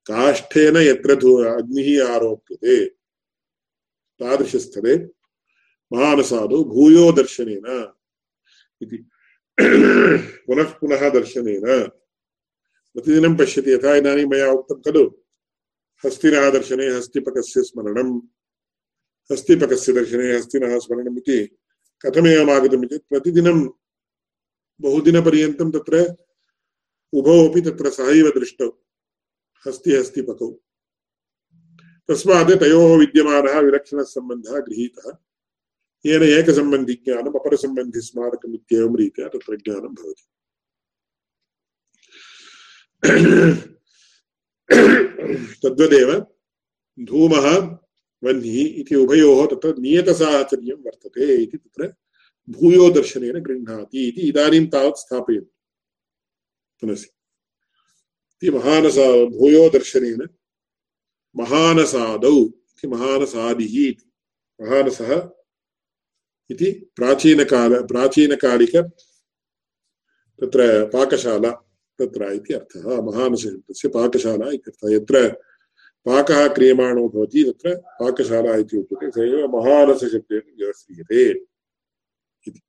[0.05, 1.11] काष्ठेन यत्र
[1.45, 2.85] अग्निः आरोप्यते।
[4.19, 4.97] तादृशस्थले
[5.93, 7.93] महानसादौ भूयो दर्शनेन
[8.81, 9.09] इति।
[10.47, 11.87] पुनः पुनः दर्शनेन।
[12.93, 15.11] प्रतिदिनं पश्यति यथा इदानीं मया उक्तं खलु।
[16.05, 18.19] हस्तिनः दर्शने हस्तिपकस्य स्मरणं।
[19.31, 21.57] हस्तिपकस्य दर्शने हस्तिनः स्मरणम् इति
[22.05, 23.69] कथमेवम् आगतम् चेत् प्रतिदिनं
[24.81, 26.15] बहुदिनपर्यन्तं तत्र
[27.13, 28.82] उभौ अपि तत्र सहैव दृष्टौ।
[29.67, 30.49] हस्ति हस्तिपकौ
[32.07, 34.03] तस्मात् तयोः विद्यमानः विलक्षणः
[34.59, 35.17] गृहीतः।
[36.05, 40.23] येन एकसम्बन्धिज्ञानम् अपरसम्बन्धिस्मारकम् इत्येवं रीत्या तत्र ज्ञानं भवति।
[45.63, 46.09] तद्वदेव
[46.99, 47.45] धूमः
[48.23, 51.93] वह्निः इति उभयोः तत्र नियतसाहचर्यं वर्तते इति तत्र
[52.49, 55.55] भूयो दर्शनेन गृह्णाति इति इदानीं तावत् स्थापयन्तु।
[56.81, 56.95] पुनः
[58.43, 60.27] इति महानसा भूयो दर्शनेन।
[61.35, 64.11] महानसादौ इति महानसादिः इति।
[64.61, 65.29] महानसः
[66.51, 68.75] इति प्राचीनकाल, प्राचीनकालिक
[70.39, 71.51] तत्र पाकशाला,
[71.99, 75.29] तत्र इति अर्थः। महानसशब्दस्य पाकशाला इत्यर्थः यत्र
[76.05, 81.29] पाकः क्रियमाणो भवति, तत्र पाकशाला इति उच्यते। स एव महानसशब्देन व्यवह्रियते
[82.47, 82.61] इति।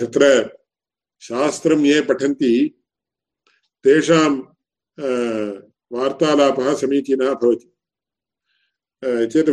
[0.00, 0.58] तत्र
[1.22, 2.81] शास्त्रं ये पठन्ति
[3.84, 4.30] तेषां
[5.92, 7.68] वार्तालापः समीचीनः भवति।
[9.02, 9.50] चेत्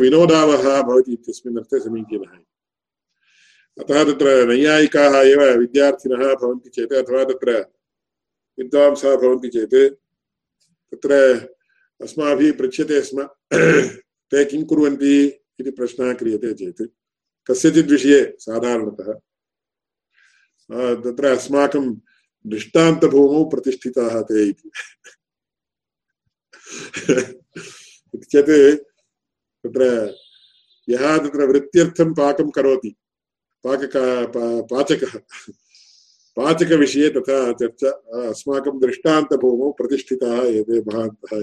[0.88, 2.38] भवति इत्यस्मिन् अर्थे समीचीनः
[3.78, 7.52] अतः तत्र नैयायिकाः एव विद्यार्थिनः भवन्ति चेत्, अथवा तत्र
[8.58, 9.76] विद्वांसः भवन्ति चेत्,
[10.92, 11.14] तत्र
[12.02, 13.24] अस्माभिः पृच्छ्यते स्म,
[14.32, 15.16] ते किं कुर्वन्ति
[15.60, 16.82] इति प्रश्नः क्रियते चेत्।
[17.48, 19.14] कस्यचित् विषये साधारणतः
[21.04, 21.86] तत्र अस्माकं
[22.48, 24.72] दृष्टान्तभूमौ प्रतिष्ठिताः ते इति।
[28.18, 28.80] चेत्
[29.64, 29.84] तत्र
[30.90, 32.96] यः तत्र वृत्त्यर्थं पाकं करोति
[33.64, 34.04] पाकका
[34.62, 35.18] पाचकः।
[36.38, 37.90] पाचकविषये तथा चर्चा,
[38.30, 41.38] अस्माकं दृष्टान्तभूमौ प्रतिष्ठिताः एते महान्तः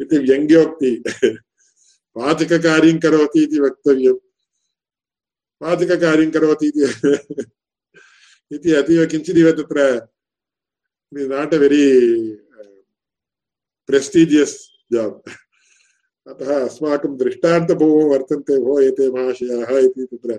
[0.00, 0.90] इति व्यङ्ग्योक्ति।
[2.16, 4.14] पाचककार्यं करोति इति वक्तव्यं।
[5.60, 6.82] पाचककार्यं करोति इति
[8.52, 9.84] अतीव किञ्चिदिव तत्र
[11.12, 11.86] not a very
[13.88, 14.56] prestigious
[14.90, 15.30] job
[16.26, 20.38] अतः अस्माकं दृष्टान्तभूमौ वर्तन्ते भो एते महाशयाः इति तत्र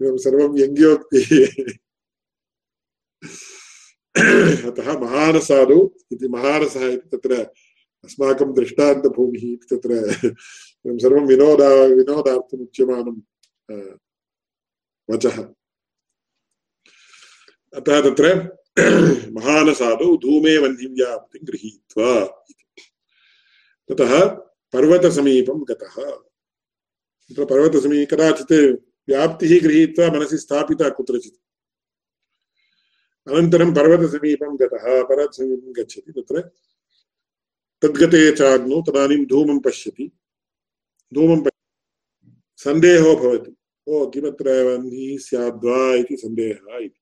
[0.00, 1.30] इदं सर्वं व्यङ्ग्योक्तिः
[4.68, 5.80] अतः महानसादौ
[6.12, 7.42] इति महारसः इति तत्र
[8.04, 10.04] अस्माकं दृष्टान्तभूमिः इति तत्र
[10.84, 13.16] इदं सर्वं विनोदा विनोदार्थम् उच्यमानं
[15.10, 15.36] वचः
[17.74, 18.26] अतः तत्र
[19.32, 22.44] महानसादौ धूमे वह्निं व्याप्तिं गृहीत्वा
[23.88, 24.28] ततः
[24.72, 25.94] पर्वतसमीपं गतः।
[27.30, 28.52] तत्र पर्वतसमीपे कदाचित्
[29.08, 31.34] व्याप्तिः गृहीत्वा मनसि स्थापिता कुत्रचित्।
[33.28, 36.40] अनन्तरं पर्वतसमीपं गतः, पर्वतसमीपं गच्छति तत्र।
[37.82, 40.10] तद्गते चाग्नौ तदानीं धूमं पश्यति।
[41.14, 41.50] धूमं
[42.56, 43.56] सन्देहो भवति।
[43.88, 47.00] ओ किमत्र वह्निः स्याद्वा इति सन्देहः इति।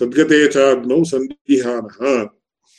[0.00, 2.24] तद्गते चाग्नौ सन्दिहानः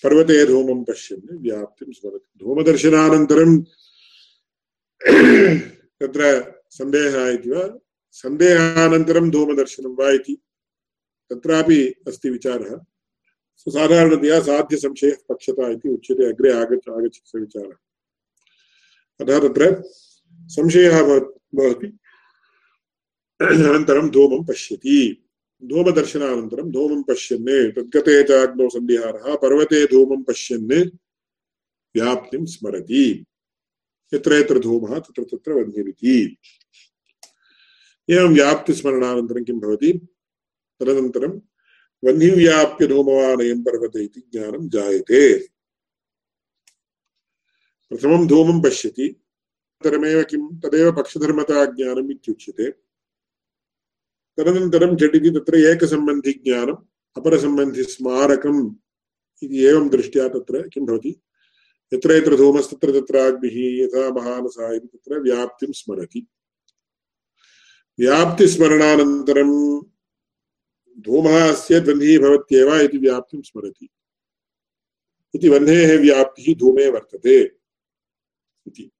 [0.03, 3.61] पर्वते धूमं पश्यन् व्याप्तिं स्मरति धूमदर्शनानन्तरं
[5.99, 7.79] तत्र सन्देहः इति वा?
[8.11, 10.37] सन्देहानन्तरं धूमदर्शनं वा इति।
[11.29, 12.79] तत्रापि अस्ति विचारः।
[13.69, 17.75] साधारणतया साध्यसंशयः पक्षता इति उच्यते। अग्रे आगच्छ आगच्छति विचारः।
[19.21, 19.83] अतः तत्र
[20.41, 21.36] संशयः भवति।
[23.41, 25.29] अनन्तरं धूमं पश्यति।
[25.65, 30.89] धूमदर्शनानन्तरं धूमं पश्यन्। तद्गते च अग्नौ सन्धिहारः पर्वते धूमं पश्यन्।
[31.95, 33.25] व्याप्तिं स्मरति।
[34.13, 36.37] यत्र यत्र धूमः, तत्र तत्र वह्निरिति
[38.09, 39.93] एवं व्याप्तिस्मरणानन्तरं किं भवति?
[40.79, 41.41] तदनन्तरं
[42.03, 42.87] वह्निव्याप्य
[43.63, 45.47] पर्वते इति ज्ञानं जायते।
[47.89, 49.15] प्रथमं धूमं पश्यति।
[49.77, 52.71] अनन्तरमेव किं, तदेव पक्षधर्मता ज्ञानम् इत्युच्यते।
[54.37, 56.75] तदनन्तरं झटिति तत्र एकसम्बन्धिज्ञानम्,
[57.17, 58.75] अपरसम्बन्धिस्मारकम्
[59.43, 61.21] इति एवं दृष्ट्या तत्र किं भवति?
[61.93, 66.27] यत्र यत्र धूमस्तत्र तत्र अग्निः यथा महानसः इति तत्र व्याप्तिं स्मरति।
[67.99, 69.81] व्याप्तिस्मरणानन्तरं
[70.99, 73.89] धूमः अस्य ध्वनिः भवत्येव इति व्याप्तिं स्मरति।
[75.35, 77.41] इति वह्नेः व्याप्तिः धूमे वर्तते
[78.67, 78.91] इति।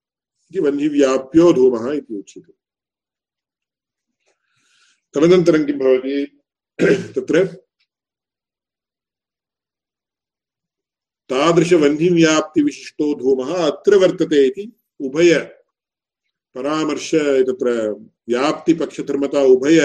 [0.52, 2.54] वह्निव्याप्यो धूमः इति उच्यते
[5.16, 6.26] तदनन्तरं किं भवति
[7.16, 7.44] तत्र
[11.30, 14.66] तादृशवह्निव्याप्तिविशिष्टो धूमः अत्र वर्तते इति
[15.00, 15.34] उभय
[16.56, 17.10] परामर्श
[17.50, 17.68] तत्र
[18.30, 19.80] व्याप्तिपक्षधर्मता उभय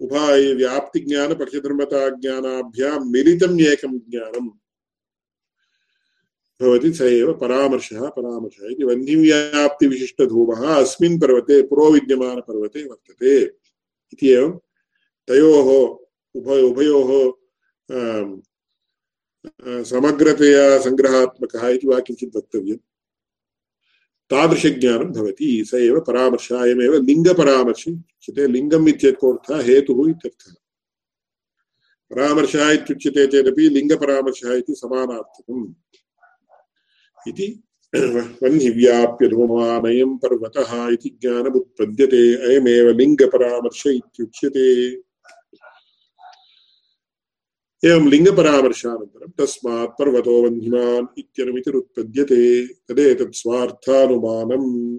[0.00, 4.46] उभय व्याप्तिज्ञानपक्षधर्मताज्ञानाभ्यां मिलितम् एकं ज्ञानं
[6.62, 13.40] भवति स एव परामर्शः परामर्शः इति वह्निव्याप्तिविशिष्टधूमः अस्मिन् पर्वते पुरोविद्यमानपर्वते वर्तते
[14.12, 14.58] इति एवं
[15.28, 15.68] तयोः
[16.34, 17.32] उभय, उभयोः
[19.84, 22.78] समग्रतया सङ्ग्रहात्मकः इति वा किञ्चित् वक्तव्यम्।
[24.30, 30.52] तादृशज्ञानं भवति, स एव परामर्शः, अयमेव लिङ्गपरामर्शि उच्यते। लिङ्गम् हेतुः इत्यर्थः।
[32.10, 35.74] परामर्शः इत्युच्यते चेदपि लिङ्गपरामर्शः इति समानार्थकम्।
[37.28, 37.62] इति
[38.42, 44.92] वह्निव्याप्य धूमानयं पर्वतः इति ज्ञानमुत्पद्यते, अयमेव लिङ्गपरामर्श इत्युच्यते।
[47.84, 54.98] एवं लिङ्गपरामर्शानन्तरं तस्मात् पर्वतो वह्निमान् इत्यनुमितिरुत्पद्यते, तदेतत् स्वार्थानुमानम्।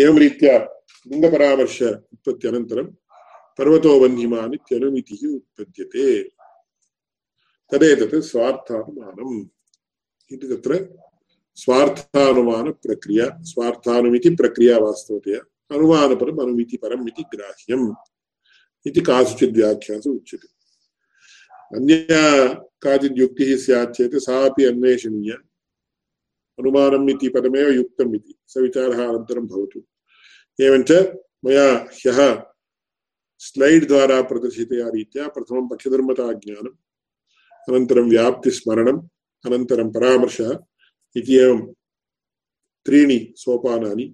[0.00, 0.58] एवं रीत्या
[1.08, 2.86] लिङ्गपरामर्श उत्पत्त्यनन्तरं
[3.58, 6.22] पर्वतो वह्निमान् इत्यनुमितिः उत्पद्यते।
[7.72, 9.38] तदेतत् स्वार्थानुमानम्
[10.30, 10.76] इति तत्र
[11.58, 17.86] स्वार्थानुमानप्रक्रिया स्वार्थानुमिति प्रक्रिया वास्तवतया अनुमानपरम् अनुमितिपरम् इति ग्राह्यम्
[18.86, 20.48] इति काचित् व्याख्यासु उच्यते
[21.70, 22.22] अन्या
[22.82, 25.36] काचित् युक्तिः स्यात् चेत् सापि अन्वेषणीया
[26.58, 29.80] अनुमानम् इति पदमेव युक्तम् इति स विचारः अनन्तरं भवतु
[30.58, 30.90] एवञ्च
[31.44, 32.20] मया ह्यः
[33.40, 36.76] स्लैड् द्वारा प्रदर्शितया रीत्या प्रथमं पक्षधर्मताज्ञानम्
[37.68, 39.00] अनन्तरं व्याप्तिस्मरणम्,
[39.44, 40.50] अनन्तरं परामर्शः
[41.16, 41.60] इति एवं
[42.86, 44.06] त्रीणि सोपानानि,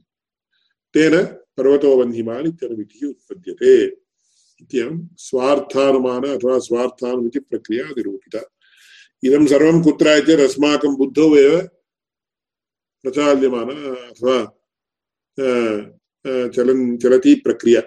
[0.95, 1.15] तेन
[1.57, 3.75] पर्वतो वह्निमान् इत्यनुमितिः उत्पद्यते
[4.63, 8.41] इत्येवं स्वार्थानुमान अथवा स्वार्थानुमिति प्रक्रिया निरूपिता
[9.23, 11.53] इदं सर्वं कुत्र चेत् अस्माकं बुद्धौ एव
[13.05, 14.37] प्रचाल्यमान अथवा
[16.55, 17.83] चलन्, चलती प्रक्रिया।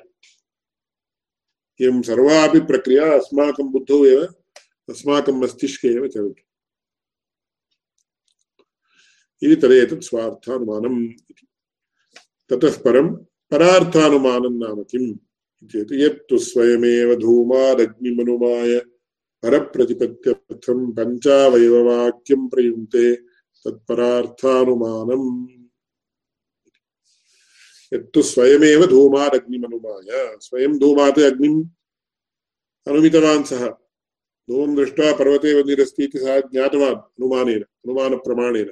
[1.80, 4.22] एवं सर्वापि प्रक्रिया अस्माकं बुद्धौ एव
[4.90, 6.44] अस्माकं मस्तिष्के एव चलति
[9.44, 11.48] इति तदेतत् स्वार्थानुमानम् इति।
[12.50, 13.16] ततः परं
[13.52, 15.18] परार्थानुमानं नाम किम्
[15.92, 18.80] यत्तु स्वयमेव धूमादग्निमनुमाय
[19.44, 23.16] परप्रतिपत्त्यर्थं पञ्चावयववाक्यं प्रयुङ्क्ते
[23.64, 25.48] तत्परार्थानुमानम्।
[27.94, 31.70] यत्तु स्वयमेव धूमादग्निमनुमाय। स्वयं धूमात् अग्निम्
[32.88, 33.83] अनुमितवान् सः।
[34.50, 38.72] धूमं दृष्ट्वा पर्वते वनिरस्ति इति सः ज्ञातवान् अनुमानेन अनुमानप्रमाणेन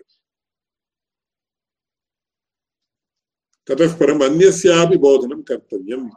[3.69, 6.09] ततः परम् अन्यस्यापि बोधनं कर्तव्यम्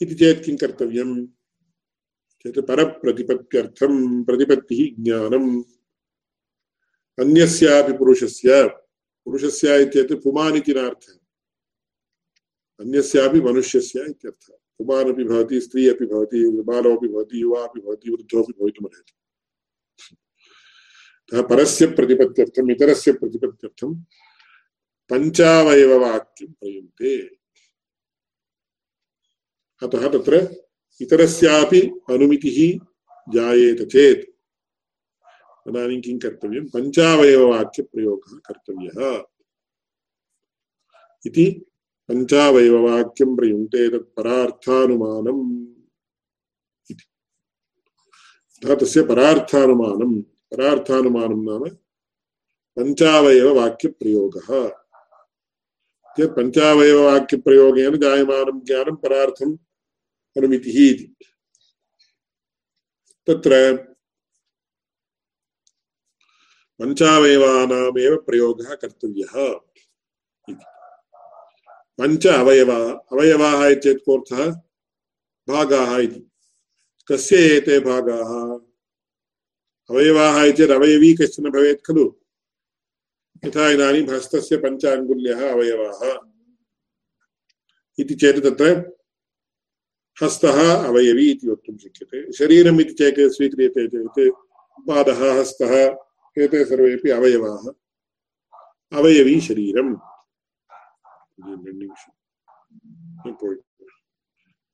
[0.00, 1.14] इति चेत् किं कर्तव्यम्
[2.44, 3.94] चेत् परप्रतिपत्त्यर्थं
[7.18, 8.62] अन्यस्यापि पुरुषस्य
[9.26, 9.68] पुरुषस्य
[10.74, 11.16] नार्थः
[12.80, 19.12] अन्यस्यापि मनुष्यस्य इत्यर्थः पुमानपि भवति स्त्री अपि भवति बालोऽपि भवति युवा अपि भवति वृद्धोऽपि भवितुमर्हति
[21.32, 23.94] अतः परस्य प्रतिपत्त्यर्थम् इतरस्य प्रतिपत्त्यर्थं
[25.10, 27.18] पञ्चावयववाक्यं प्रयुङ्क्ते।
[29.82, 30.56] अतः तत्र
[31.00, 32.86] इतरस्यापि अनुमितिः
[33.34, 34.24] जायेत चेत्
[35.64, 36.68] तदानीं किं कर्तव्यं?
[36.68, 39.24] पञ्चावयववाक्यप्रयोगः कर्तव्यः।
[41.26, 41.67] इति
[42.08, 45.42] पञ्चावयववाक्यं प्रयुङ्क्ते तत् परार्थानुमानम्
[46.90, 47.04] इति।
[48.64, 51.62] अतः तस्य परार्थानुमानं परार्थानुमानं नाम
[52.76, 54.48] पञ्चावयववाक्यप्रयोगः
[56.36, 59.58] पञ्चावयववाक्यप्रयोगेन जायमानं ज्ञानं परार्थम्
[60.36, 61.06] अनुमितिः इति।
[63.26, 63.76] तत्र
[66.78, 69.34] पञ्चावयवानामेव प्रयोगः कर्तव्यः।
[71.98, 74.50] पञ्च अवयवाः अवयवाः इत्येतत् कोऽर्थः?
[75.48, 76.30] भागाः इति।
[77.12, 78.58] कस्य एते भागाः?
[79.90, 82.12] अवयवाः इत्येतत् अवयवी कश्चन भवेत् खलु?
[83.44, 86.28] यथा इदानीं हस्तस्य पञ्च अङ्गुल्यः अवयवाः।
[87.98, 88.98] इति चेत् तत्र
[90.22, 94.34] हस्तः अवयवी इति वक्तुं शक्यते। शरीरम् इति चेत् स्वीक्रियते चेत्
[94.88, 95.96] पादः हस्तः,
[96.38, 97.70] एते सर्वेपि अवयवाः।
[98.98, 99.96] अवयवी शरीरम्।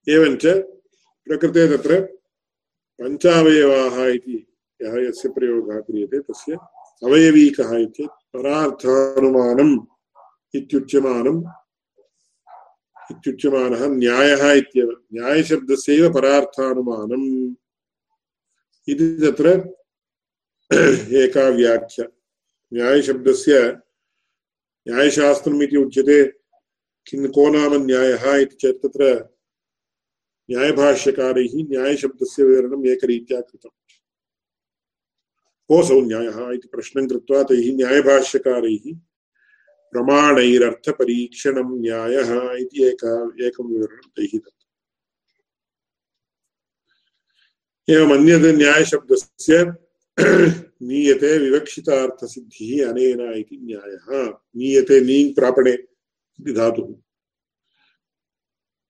[0.07, 0.44] एवञ्च
[1.27, 2.00] प्रकृते तत्र
[2.98, 4.37] पञ्चावयवाः इति
[4.81, 6.56] यः यस्य प्रयोगः क्रियते तस्य
[7.02, 9.75] अवयवीकः इत्येतत् परार्थानुमानम्
[10.54, 11.40] इत्युच्यमानम्
[13.10, 17.27] इत्युच्यमानः न्यायः इत्येव न्यायशब्दस्यैव परार्थानुमानम्
[18.88, 19.48] इति तत्र
[21.23, 22.06] एका व्याख्या
[22.73, 23.60] न्यायशब्दस्य
[24.87, 26.19] न्यायशास्त्रम् इति उच्यते
[27.07, 29.31] किं को नाम न्यायः इति चेत् तत्र
[30.50, 33.71] न्यायभाष्यकारैः न्यायशब्दस्य विवरणम् एकरीत्या कृतम्
[35.69, 38.98] कोऽसौ न्यायः इति प्रश्नं कृत्वा तैः न्यायभाष्यकारैः
[39.92, 44.73] प्रमाणैरर्थपरीक्षणं न्यायः इति एक, एकं विवरणं तैः दत्तम्।
[48.59, 49.75] न्यायशब्दस्य
[50.83, 55.79] नीयते विवक्षितार्थसिद्धिः अनेन इति न्यायः। नीयते नीङ् प्रापणे
[56.39, 56.95] इति धातुः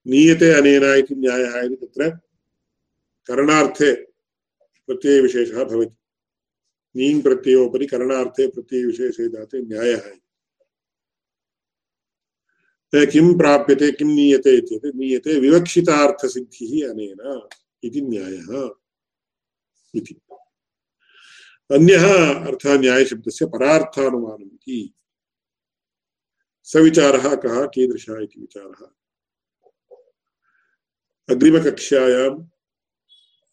[0.05, 2.09] नीयते अनेन इति न्यायः इति तत्र
[3.29, 3.93] करणार्थे
[4.89, 5.95] प्रत्ययविशेषः भवति
[6.95, 10.11] नीङ् प्रत्ययोपरि करणार्थे प्रत्ययविशेषे दाते न्यायः
[12.93, 14.57] किं प्राप्यते किं नीयते
[14.91, 17.47] नीयते विवक्षितार्थसिद्धिः अनेन
[17.83, 18.69] इति न्यायः
[19.93, 20.15] इति
[21.69, 22.05] अन्यः
[22.47, 24.79] अर्थः न्यायशब्दस्य परार्थानुमानम् इति
[26.65, 28.87] सविचारः कः, कीदृशः इति विचारः।
[31.35, 32.45] अग्रिमकक्ष्यायाम्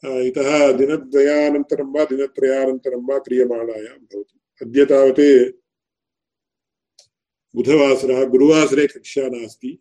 [0.07, 5.53] इतः दिनद्वयानन्तरं वा दिनत्रयानन्तरं वा क्रियमाणायां भवति। अद्य तावत्
[7.57, 9.79] बुधवासरः, गुरुवासरे कक्षा नास्ति।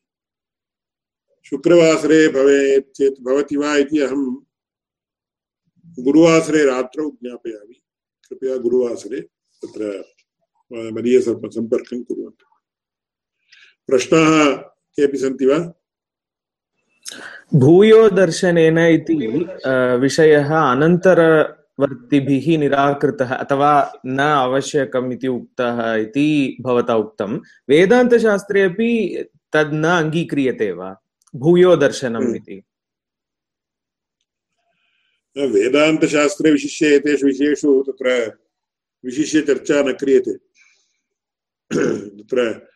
[1.46, 4.36] शुक्रवासरे भवेत् चेत् भवति वा इति अहं
[6.00, 7.82] गुरुवासरे रात्रौ ज्ञापयामि।
[8.30, 10.14] कृपया गुरुवासरे तत्र
[10.74, 12.51] मदीयसम्पर्कं कुर्वन्तु।
[13.92, 14.56] प्रश्नाः
[14.96, 15.58] केऽपि सन्ति वा?
[17.56, 19.16] भूयो दर्शनेन इति
[20.02, 21.20] विषयः अनन्तर
[21.80, 23.72] वर्तिभिः निराकृतः अथवा
[24.06, 27.38] न आवश्यकम् इति उक्तः इति भवता उक्तं।
[27.70, 28.90] वेदान्तशास्त्रे अपि
[29.54, 30.96] तद् न अङ्गीक्रियते वा?
[31.36, 32.64] भूयो दर्शनम् हम्म। इति।
[35.38, 38.10] वेदान्तशास्त्रे विशिष्य एतेषु विषयेषु तत्र
[39.06, 40.34] विशिष्य चर्चा न क्रियते।
[41.72, 42.71] तत्र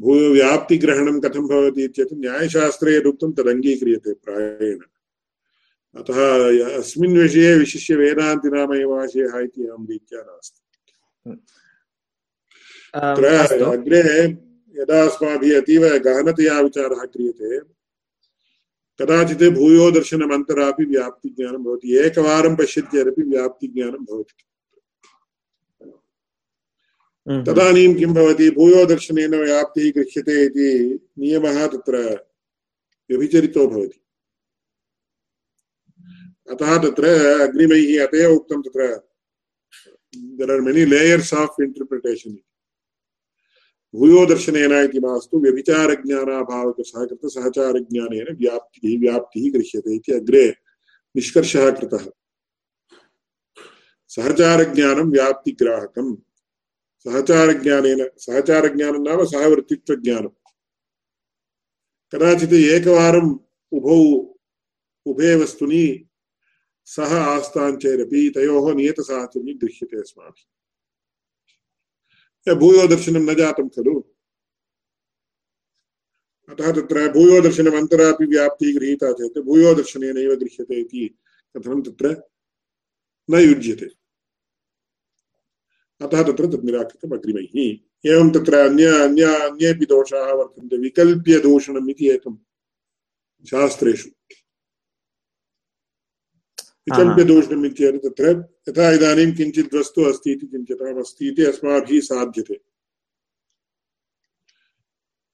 [0.00, 4.78] भूव्याप्तिग्रहणं कथं भवति चेत् न्यायशास्त्रे यदुक्तं तदङ्गीक्रियते प्रायेण।
[5.94, 6.18] अतः
[6.78, 10.60] अस्मिन् विषये विशिष्य वेदान्तिनाम एव आशयः इति अहं रीत्या नास्ति।
[12.94, 14.02] तत्र अग्रे
[14.76, 17.58] यदा अस्माभिः अतीव गहनतया विचारः क्रियते
[19.00, 24.36] कदाचित् भूयो दर्शनमन्तरापि व्याप्तिज्ञानं भवति। एकवारं पश्यति चेदपि व्याप्तिज्ञानं भवति।
[27.30, 28.50] तदानीं किं भवति?
[28.50, 28.86] भूयो
[29.44, 32.26] व्याप्तिः गृह्यते इति नियमः तत्र
[33.10, 34.00] व्यभिचरितो भवति।
[36.50, 37.04] अतः तत्र
[37.40, 39.00] अग्रिमैः अत एव उक्तं तत्र
[40.16, 42.36] there are many layers of interpretation
[43.94, 50.54] भूयो दर्शनेन इति मास्तु व्यभिचारज्ञानाभावकसहकृतसहचारज्ञानेन व्याप्तिः व्याप्तिः गृह्यते इति अग्रे
[51.16, 52.10] निष्कर्षः कृतः।
[54.08, 56.16] सहचारज्ञानं व्याप्तिग्राहकम्।
[57.06, 60.32] सहचारज्ञानेन सहचारज्ञानं नाम सहवर्तित्वज्ञानं
[62.12, 63.30] कदाचित् एकवारम्
[63.72, 63.98] उभौ
[65.06, 65.84] उभे वस्तुनि
[66.88, 70.46] सह आस्ताञ्चैरपि तयोः नियतसाहचर्यं गृह्यते अस्माभिः
[72.46, 73.94] भूयो दर्शनं न जातं खलु
[76.48, 81.02] अतः तत्र भूयो दर्शनमन्तरापि व्याप्तिः गृहीता चेत् भूयो दर्शनेनैव गृह्यते इति
[81.54, 82.06] कथनं तत्र
[83.28, 83.88] न युज्यते
[86.00, 87.78] अतः तत्र तत् निराकृतम् अग्रिमैः।
[88.10, 92.36] एवं तत्र अन्य अन्य अन्येपि दोषाः वर्तन्ते। विकल्प्यदूषणम् इति एकं
[93.50, 94.08] शास्त्रेषु।
[96.90, 102.60] विकल्प्यदूषणम् इत्येतत् तत्र यथा इदानीं किञ्चित् वस्तु अस्ति इति चिन्त्यतामस्ति इति अस्माभिः साध्यते।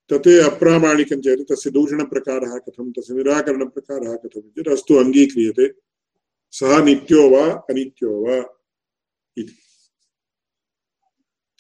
[0.09, 5.75] तत् अप्रामाणिकं चेत् तस्य दूषणप्रकारः कथं, तस्य निराकरणप्रकारः कथम् चेत् अस्तु अङ्गीक्रियते।
[6.51, 8.37] सः नित्यो वा अनित्यो वा
[9.39, 9.59] इति।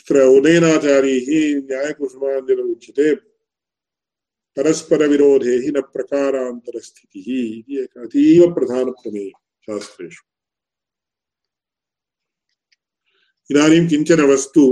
[0.06, 1.28] तत्र उदयनाचार्यैः
[1.66, 3.14] न्यायकुसुमाञ्जल उच्यते
[4.56, 7.26] परस्परविरोधे हि न प्रकारान्तरस्थितिः
[7.58, 10.22] इति एकः अतीव प्रधानप्रमेयः शास्त्रेषु।
[13.50, 14.64] इदानीं किंचन वस्तु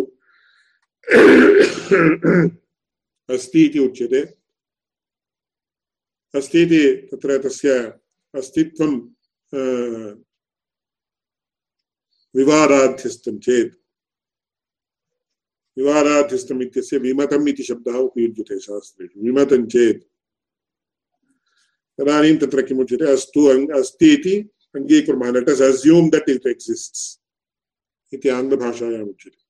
[3.29, 4.23] अस्ति इति उच्यते।
[6.35, 7.71] अस्ति इति तत्र तस्य
[8.35, 8.93] अस्तित्वं
[12.35, 13.75] विवादाध्यस्तं चेत्
[15.77, 20.03] विवादाध्यस्तम् इत्यस्य विमतम् इति शब्दः उपयुज्यते शास्त्रेषु। विमतं चेत्
[21.99, 23.07] तदानीं तत्र किमुच्यते?
[23.13, 23.41] अस्तु
[23.79, 24.35] अस्ति इति
[24.77, 27.03] अङ्गीकुर्मः। लेट् अस् अस्यूम् दट् इट् एक्सिस्ट्स्
[28.15, 29.43] इति आङ्ग्लभाषायाम् उच्यते।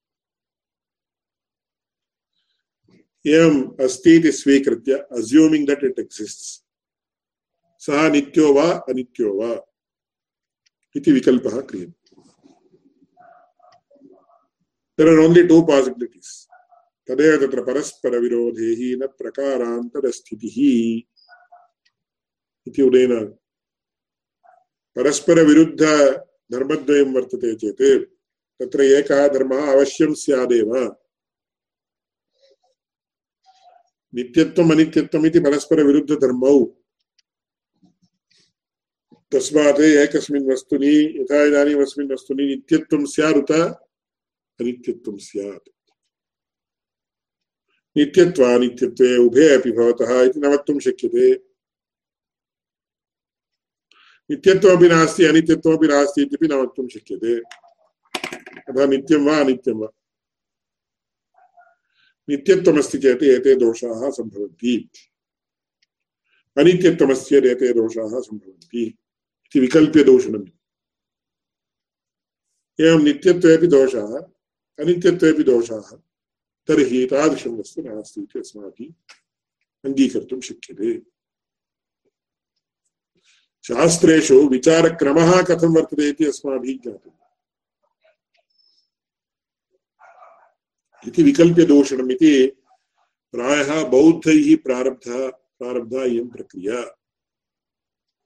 [3.26, 6.48] एवम् अस्ति इति स्वीकृत्य अस्यूमिङ्ग् दट् इट् एक्सिस्ट्स्
[7.82, 9.50] सः नित्यो वा अनित्यो वा
[10.96, 12.03] इति विकल्पः क्रियते।
[14.98, 16.46] There are only two possibilities.
[17.08, 20.56] तदेव तत्र परस्परविरोधे न प्रकारान्तरस्थितिः
[22.66, 23.12] इति उदेन
[24.96, 25.82] परस्परविरुद्ध
[26.52, 27.82] धर्मद्वयं वर्तते चेत्
[28.60, 30.72] तत्र एकः धर्मः अवश्यं स्यादेव
[34.12, 36.58] नित्यत्वम् अनित्यत्वम् इति परस्परविरुद्धधर्मौ
[39.32, 43.52] तस्मात् एकस्मिन् वस्तुनि यथा इदानीम् अस्मिन् वस्तुनि नित्यत्वं स्यात्
[44.60, 45.68] अनित्यत्वं स्यात्।
[47.96, 51.34] नित्यत्वानित्यत्वे उभे अपि भवतः इति न वक्तुं शक्यते।
[54.30, 57.38] नित्यत्वमपि नास्ति, अनित्यत्वमपि नास्ति इत्यपि न वक्तुं शक्यते।
[58.60, 59.88] अतः नित्यं वा अनित्यं वा?
[62.28, 64.90] नित्यत्वमस्ति चेत् एते दोषाः सम्भवन्ति।
[66.58, 68.98] अनित्यत्वमस्ति चेत् एते दोषाः सम्भवन्ति
[69.56, 69.66] इति
[72.80, 74.33] एवं नित्यत्वेपि दोषाः
[74.78, 75.96] अनित्यत्वेपि दोषाः।
[76.66, 78.92] तर्हि तादृशं वस्तु नास्ति इति अस्माभिः
[79.84, 81.02] अङ्गीकर्तुं शक्यते।
[83.66, 87.14] शास्त्रेषु विचारक्रमः कथं वर्तते इति अस्माभिः ज्ञातव्यम्।
[91.08, 92.46] इति विकल्प्यदूषणम् इति
[93.32, 96.82] प्रायः बौद्धैः प्रारब्धा प्रारब्धा इयं प्रक्रिया।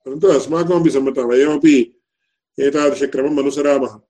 [0.06, 2.00] परन्तु अस्माकमपि सम्मता वयमपि
[2.60, 4.00] एतादृशक्रमम् अनुसरामः।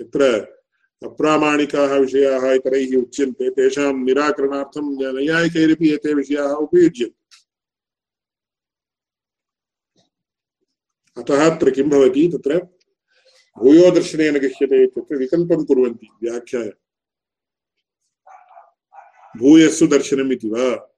[0.00, 0.61] यत्र
[1.04, 7.22] अप्रामाणिकाः विषयाः इतरैः उच्यन्ते, तेषां निराकरणार्थं नैयायिकैरपि एते विषयाः उपयुज्यन्ते।
[11.22, 12.28] अतः अत्र किं भवति?
[12.28, 12.58] तत्र
[13.58, 13.90] भूयो
[15.18, 16.08] विकल्पं कुर्वन्ति
[19.36, 20.94] भूयस्सु दर्शनम् इति वा?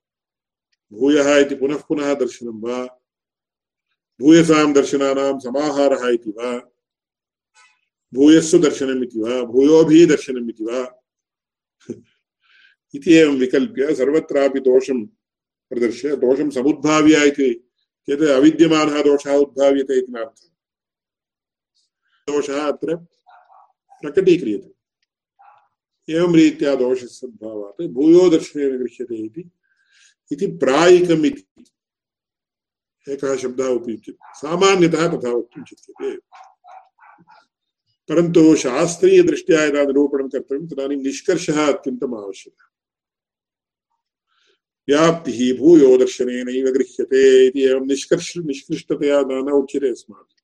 [0.92, 2.86] भूयः इति पुनः पुनः दर्शनं वा?
[4.20, 6.73] भूयसां दर्शनानां समाहारः इति वा?
[8.14, 10.80] भूयस्सु दर्शनम् इति वा भूयोभिः दर्शनम् इति वा?
[12.94, 15.06] इति एवं विकल्प्य सर्वत्रापि दोषं
[15.70, 17.54] प्रदर्श्य, दोषं समुद्भाव्य इति
[18.06, 20.48] चेत् अविद्यमानः दोषः उद्भाव्यते इति नार्थः।
[22.32, 22.96] दोषः अत्र
[24.02, 24.74] प्रकटीक्रियते।
[26.12, 29.50] एवं रीत्या दोषसद्भावात् भूयो दर्शनेन गृह्यते इति
[30.32, 31.64] इति प्रायिकम् इति
[33.08, 36.16] एकः शब्दः उपयुज्यते। सामान्यतः तथा वक्तुं शक्यते
[38.08, 42.70] परन्तु शास्त्रीयदृष्ट्या यदा निरूपणं कर्तव्यं, तदानीं निष्कर्षः अत्यन्तम् आवश्यकः।
[44.88, 50.42] व्याप्तिः भूयो दर्शनेनैव गृह्यते इति एवं निष्कर्ष, निष्कृष्टतया न उच्यते अस्माभिः।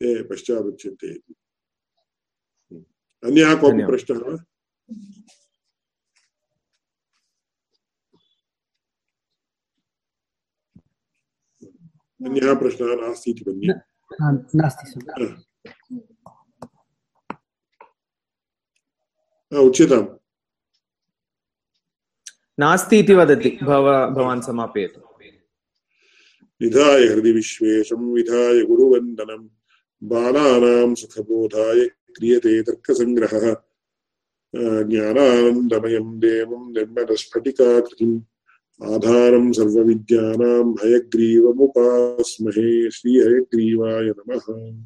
[0.00, 1.34] ते पश्चादुच्यन्ते। इति
[3.24, 4.44] अन्यः कोऽपि प्रश्नः वा?
[12.26, 13.74] अन्यः प्रश्नः नास्ति इति मन्ये
[19.52, 20.06] उच्यताम्
[22.58, 25.00] नास्ति इति वदति भव भवान् समापयतु
[26.60, 29.42] निधाय हृदि विश्वेशं विधाय गुरुवन्दनं
[30.02, 31.80] बालानां सुखबोधाय
[32.16, 33.46] क्रियते तर्कसङ्ग्रहः
[34.90, 38.16] ज्ञानानन्दमयं देवं निर्मलस्फटिकाकृतिम्
[38.82, 44.76] आधारं सर्वविद्यानां हयग्रीवमुपास्महे श्रीहयग्रीवाय नमः।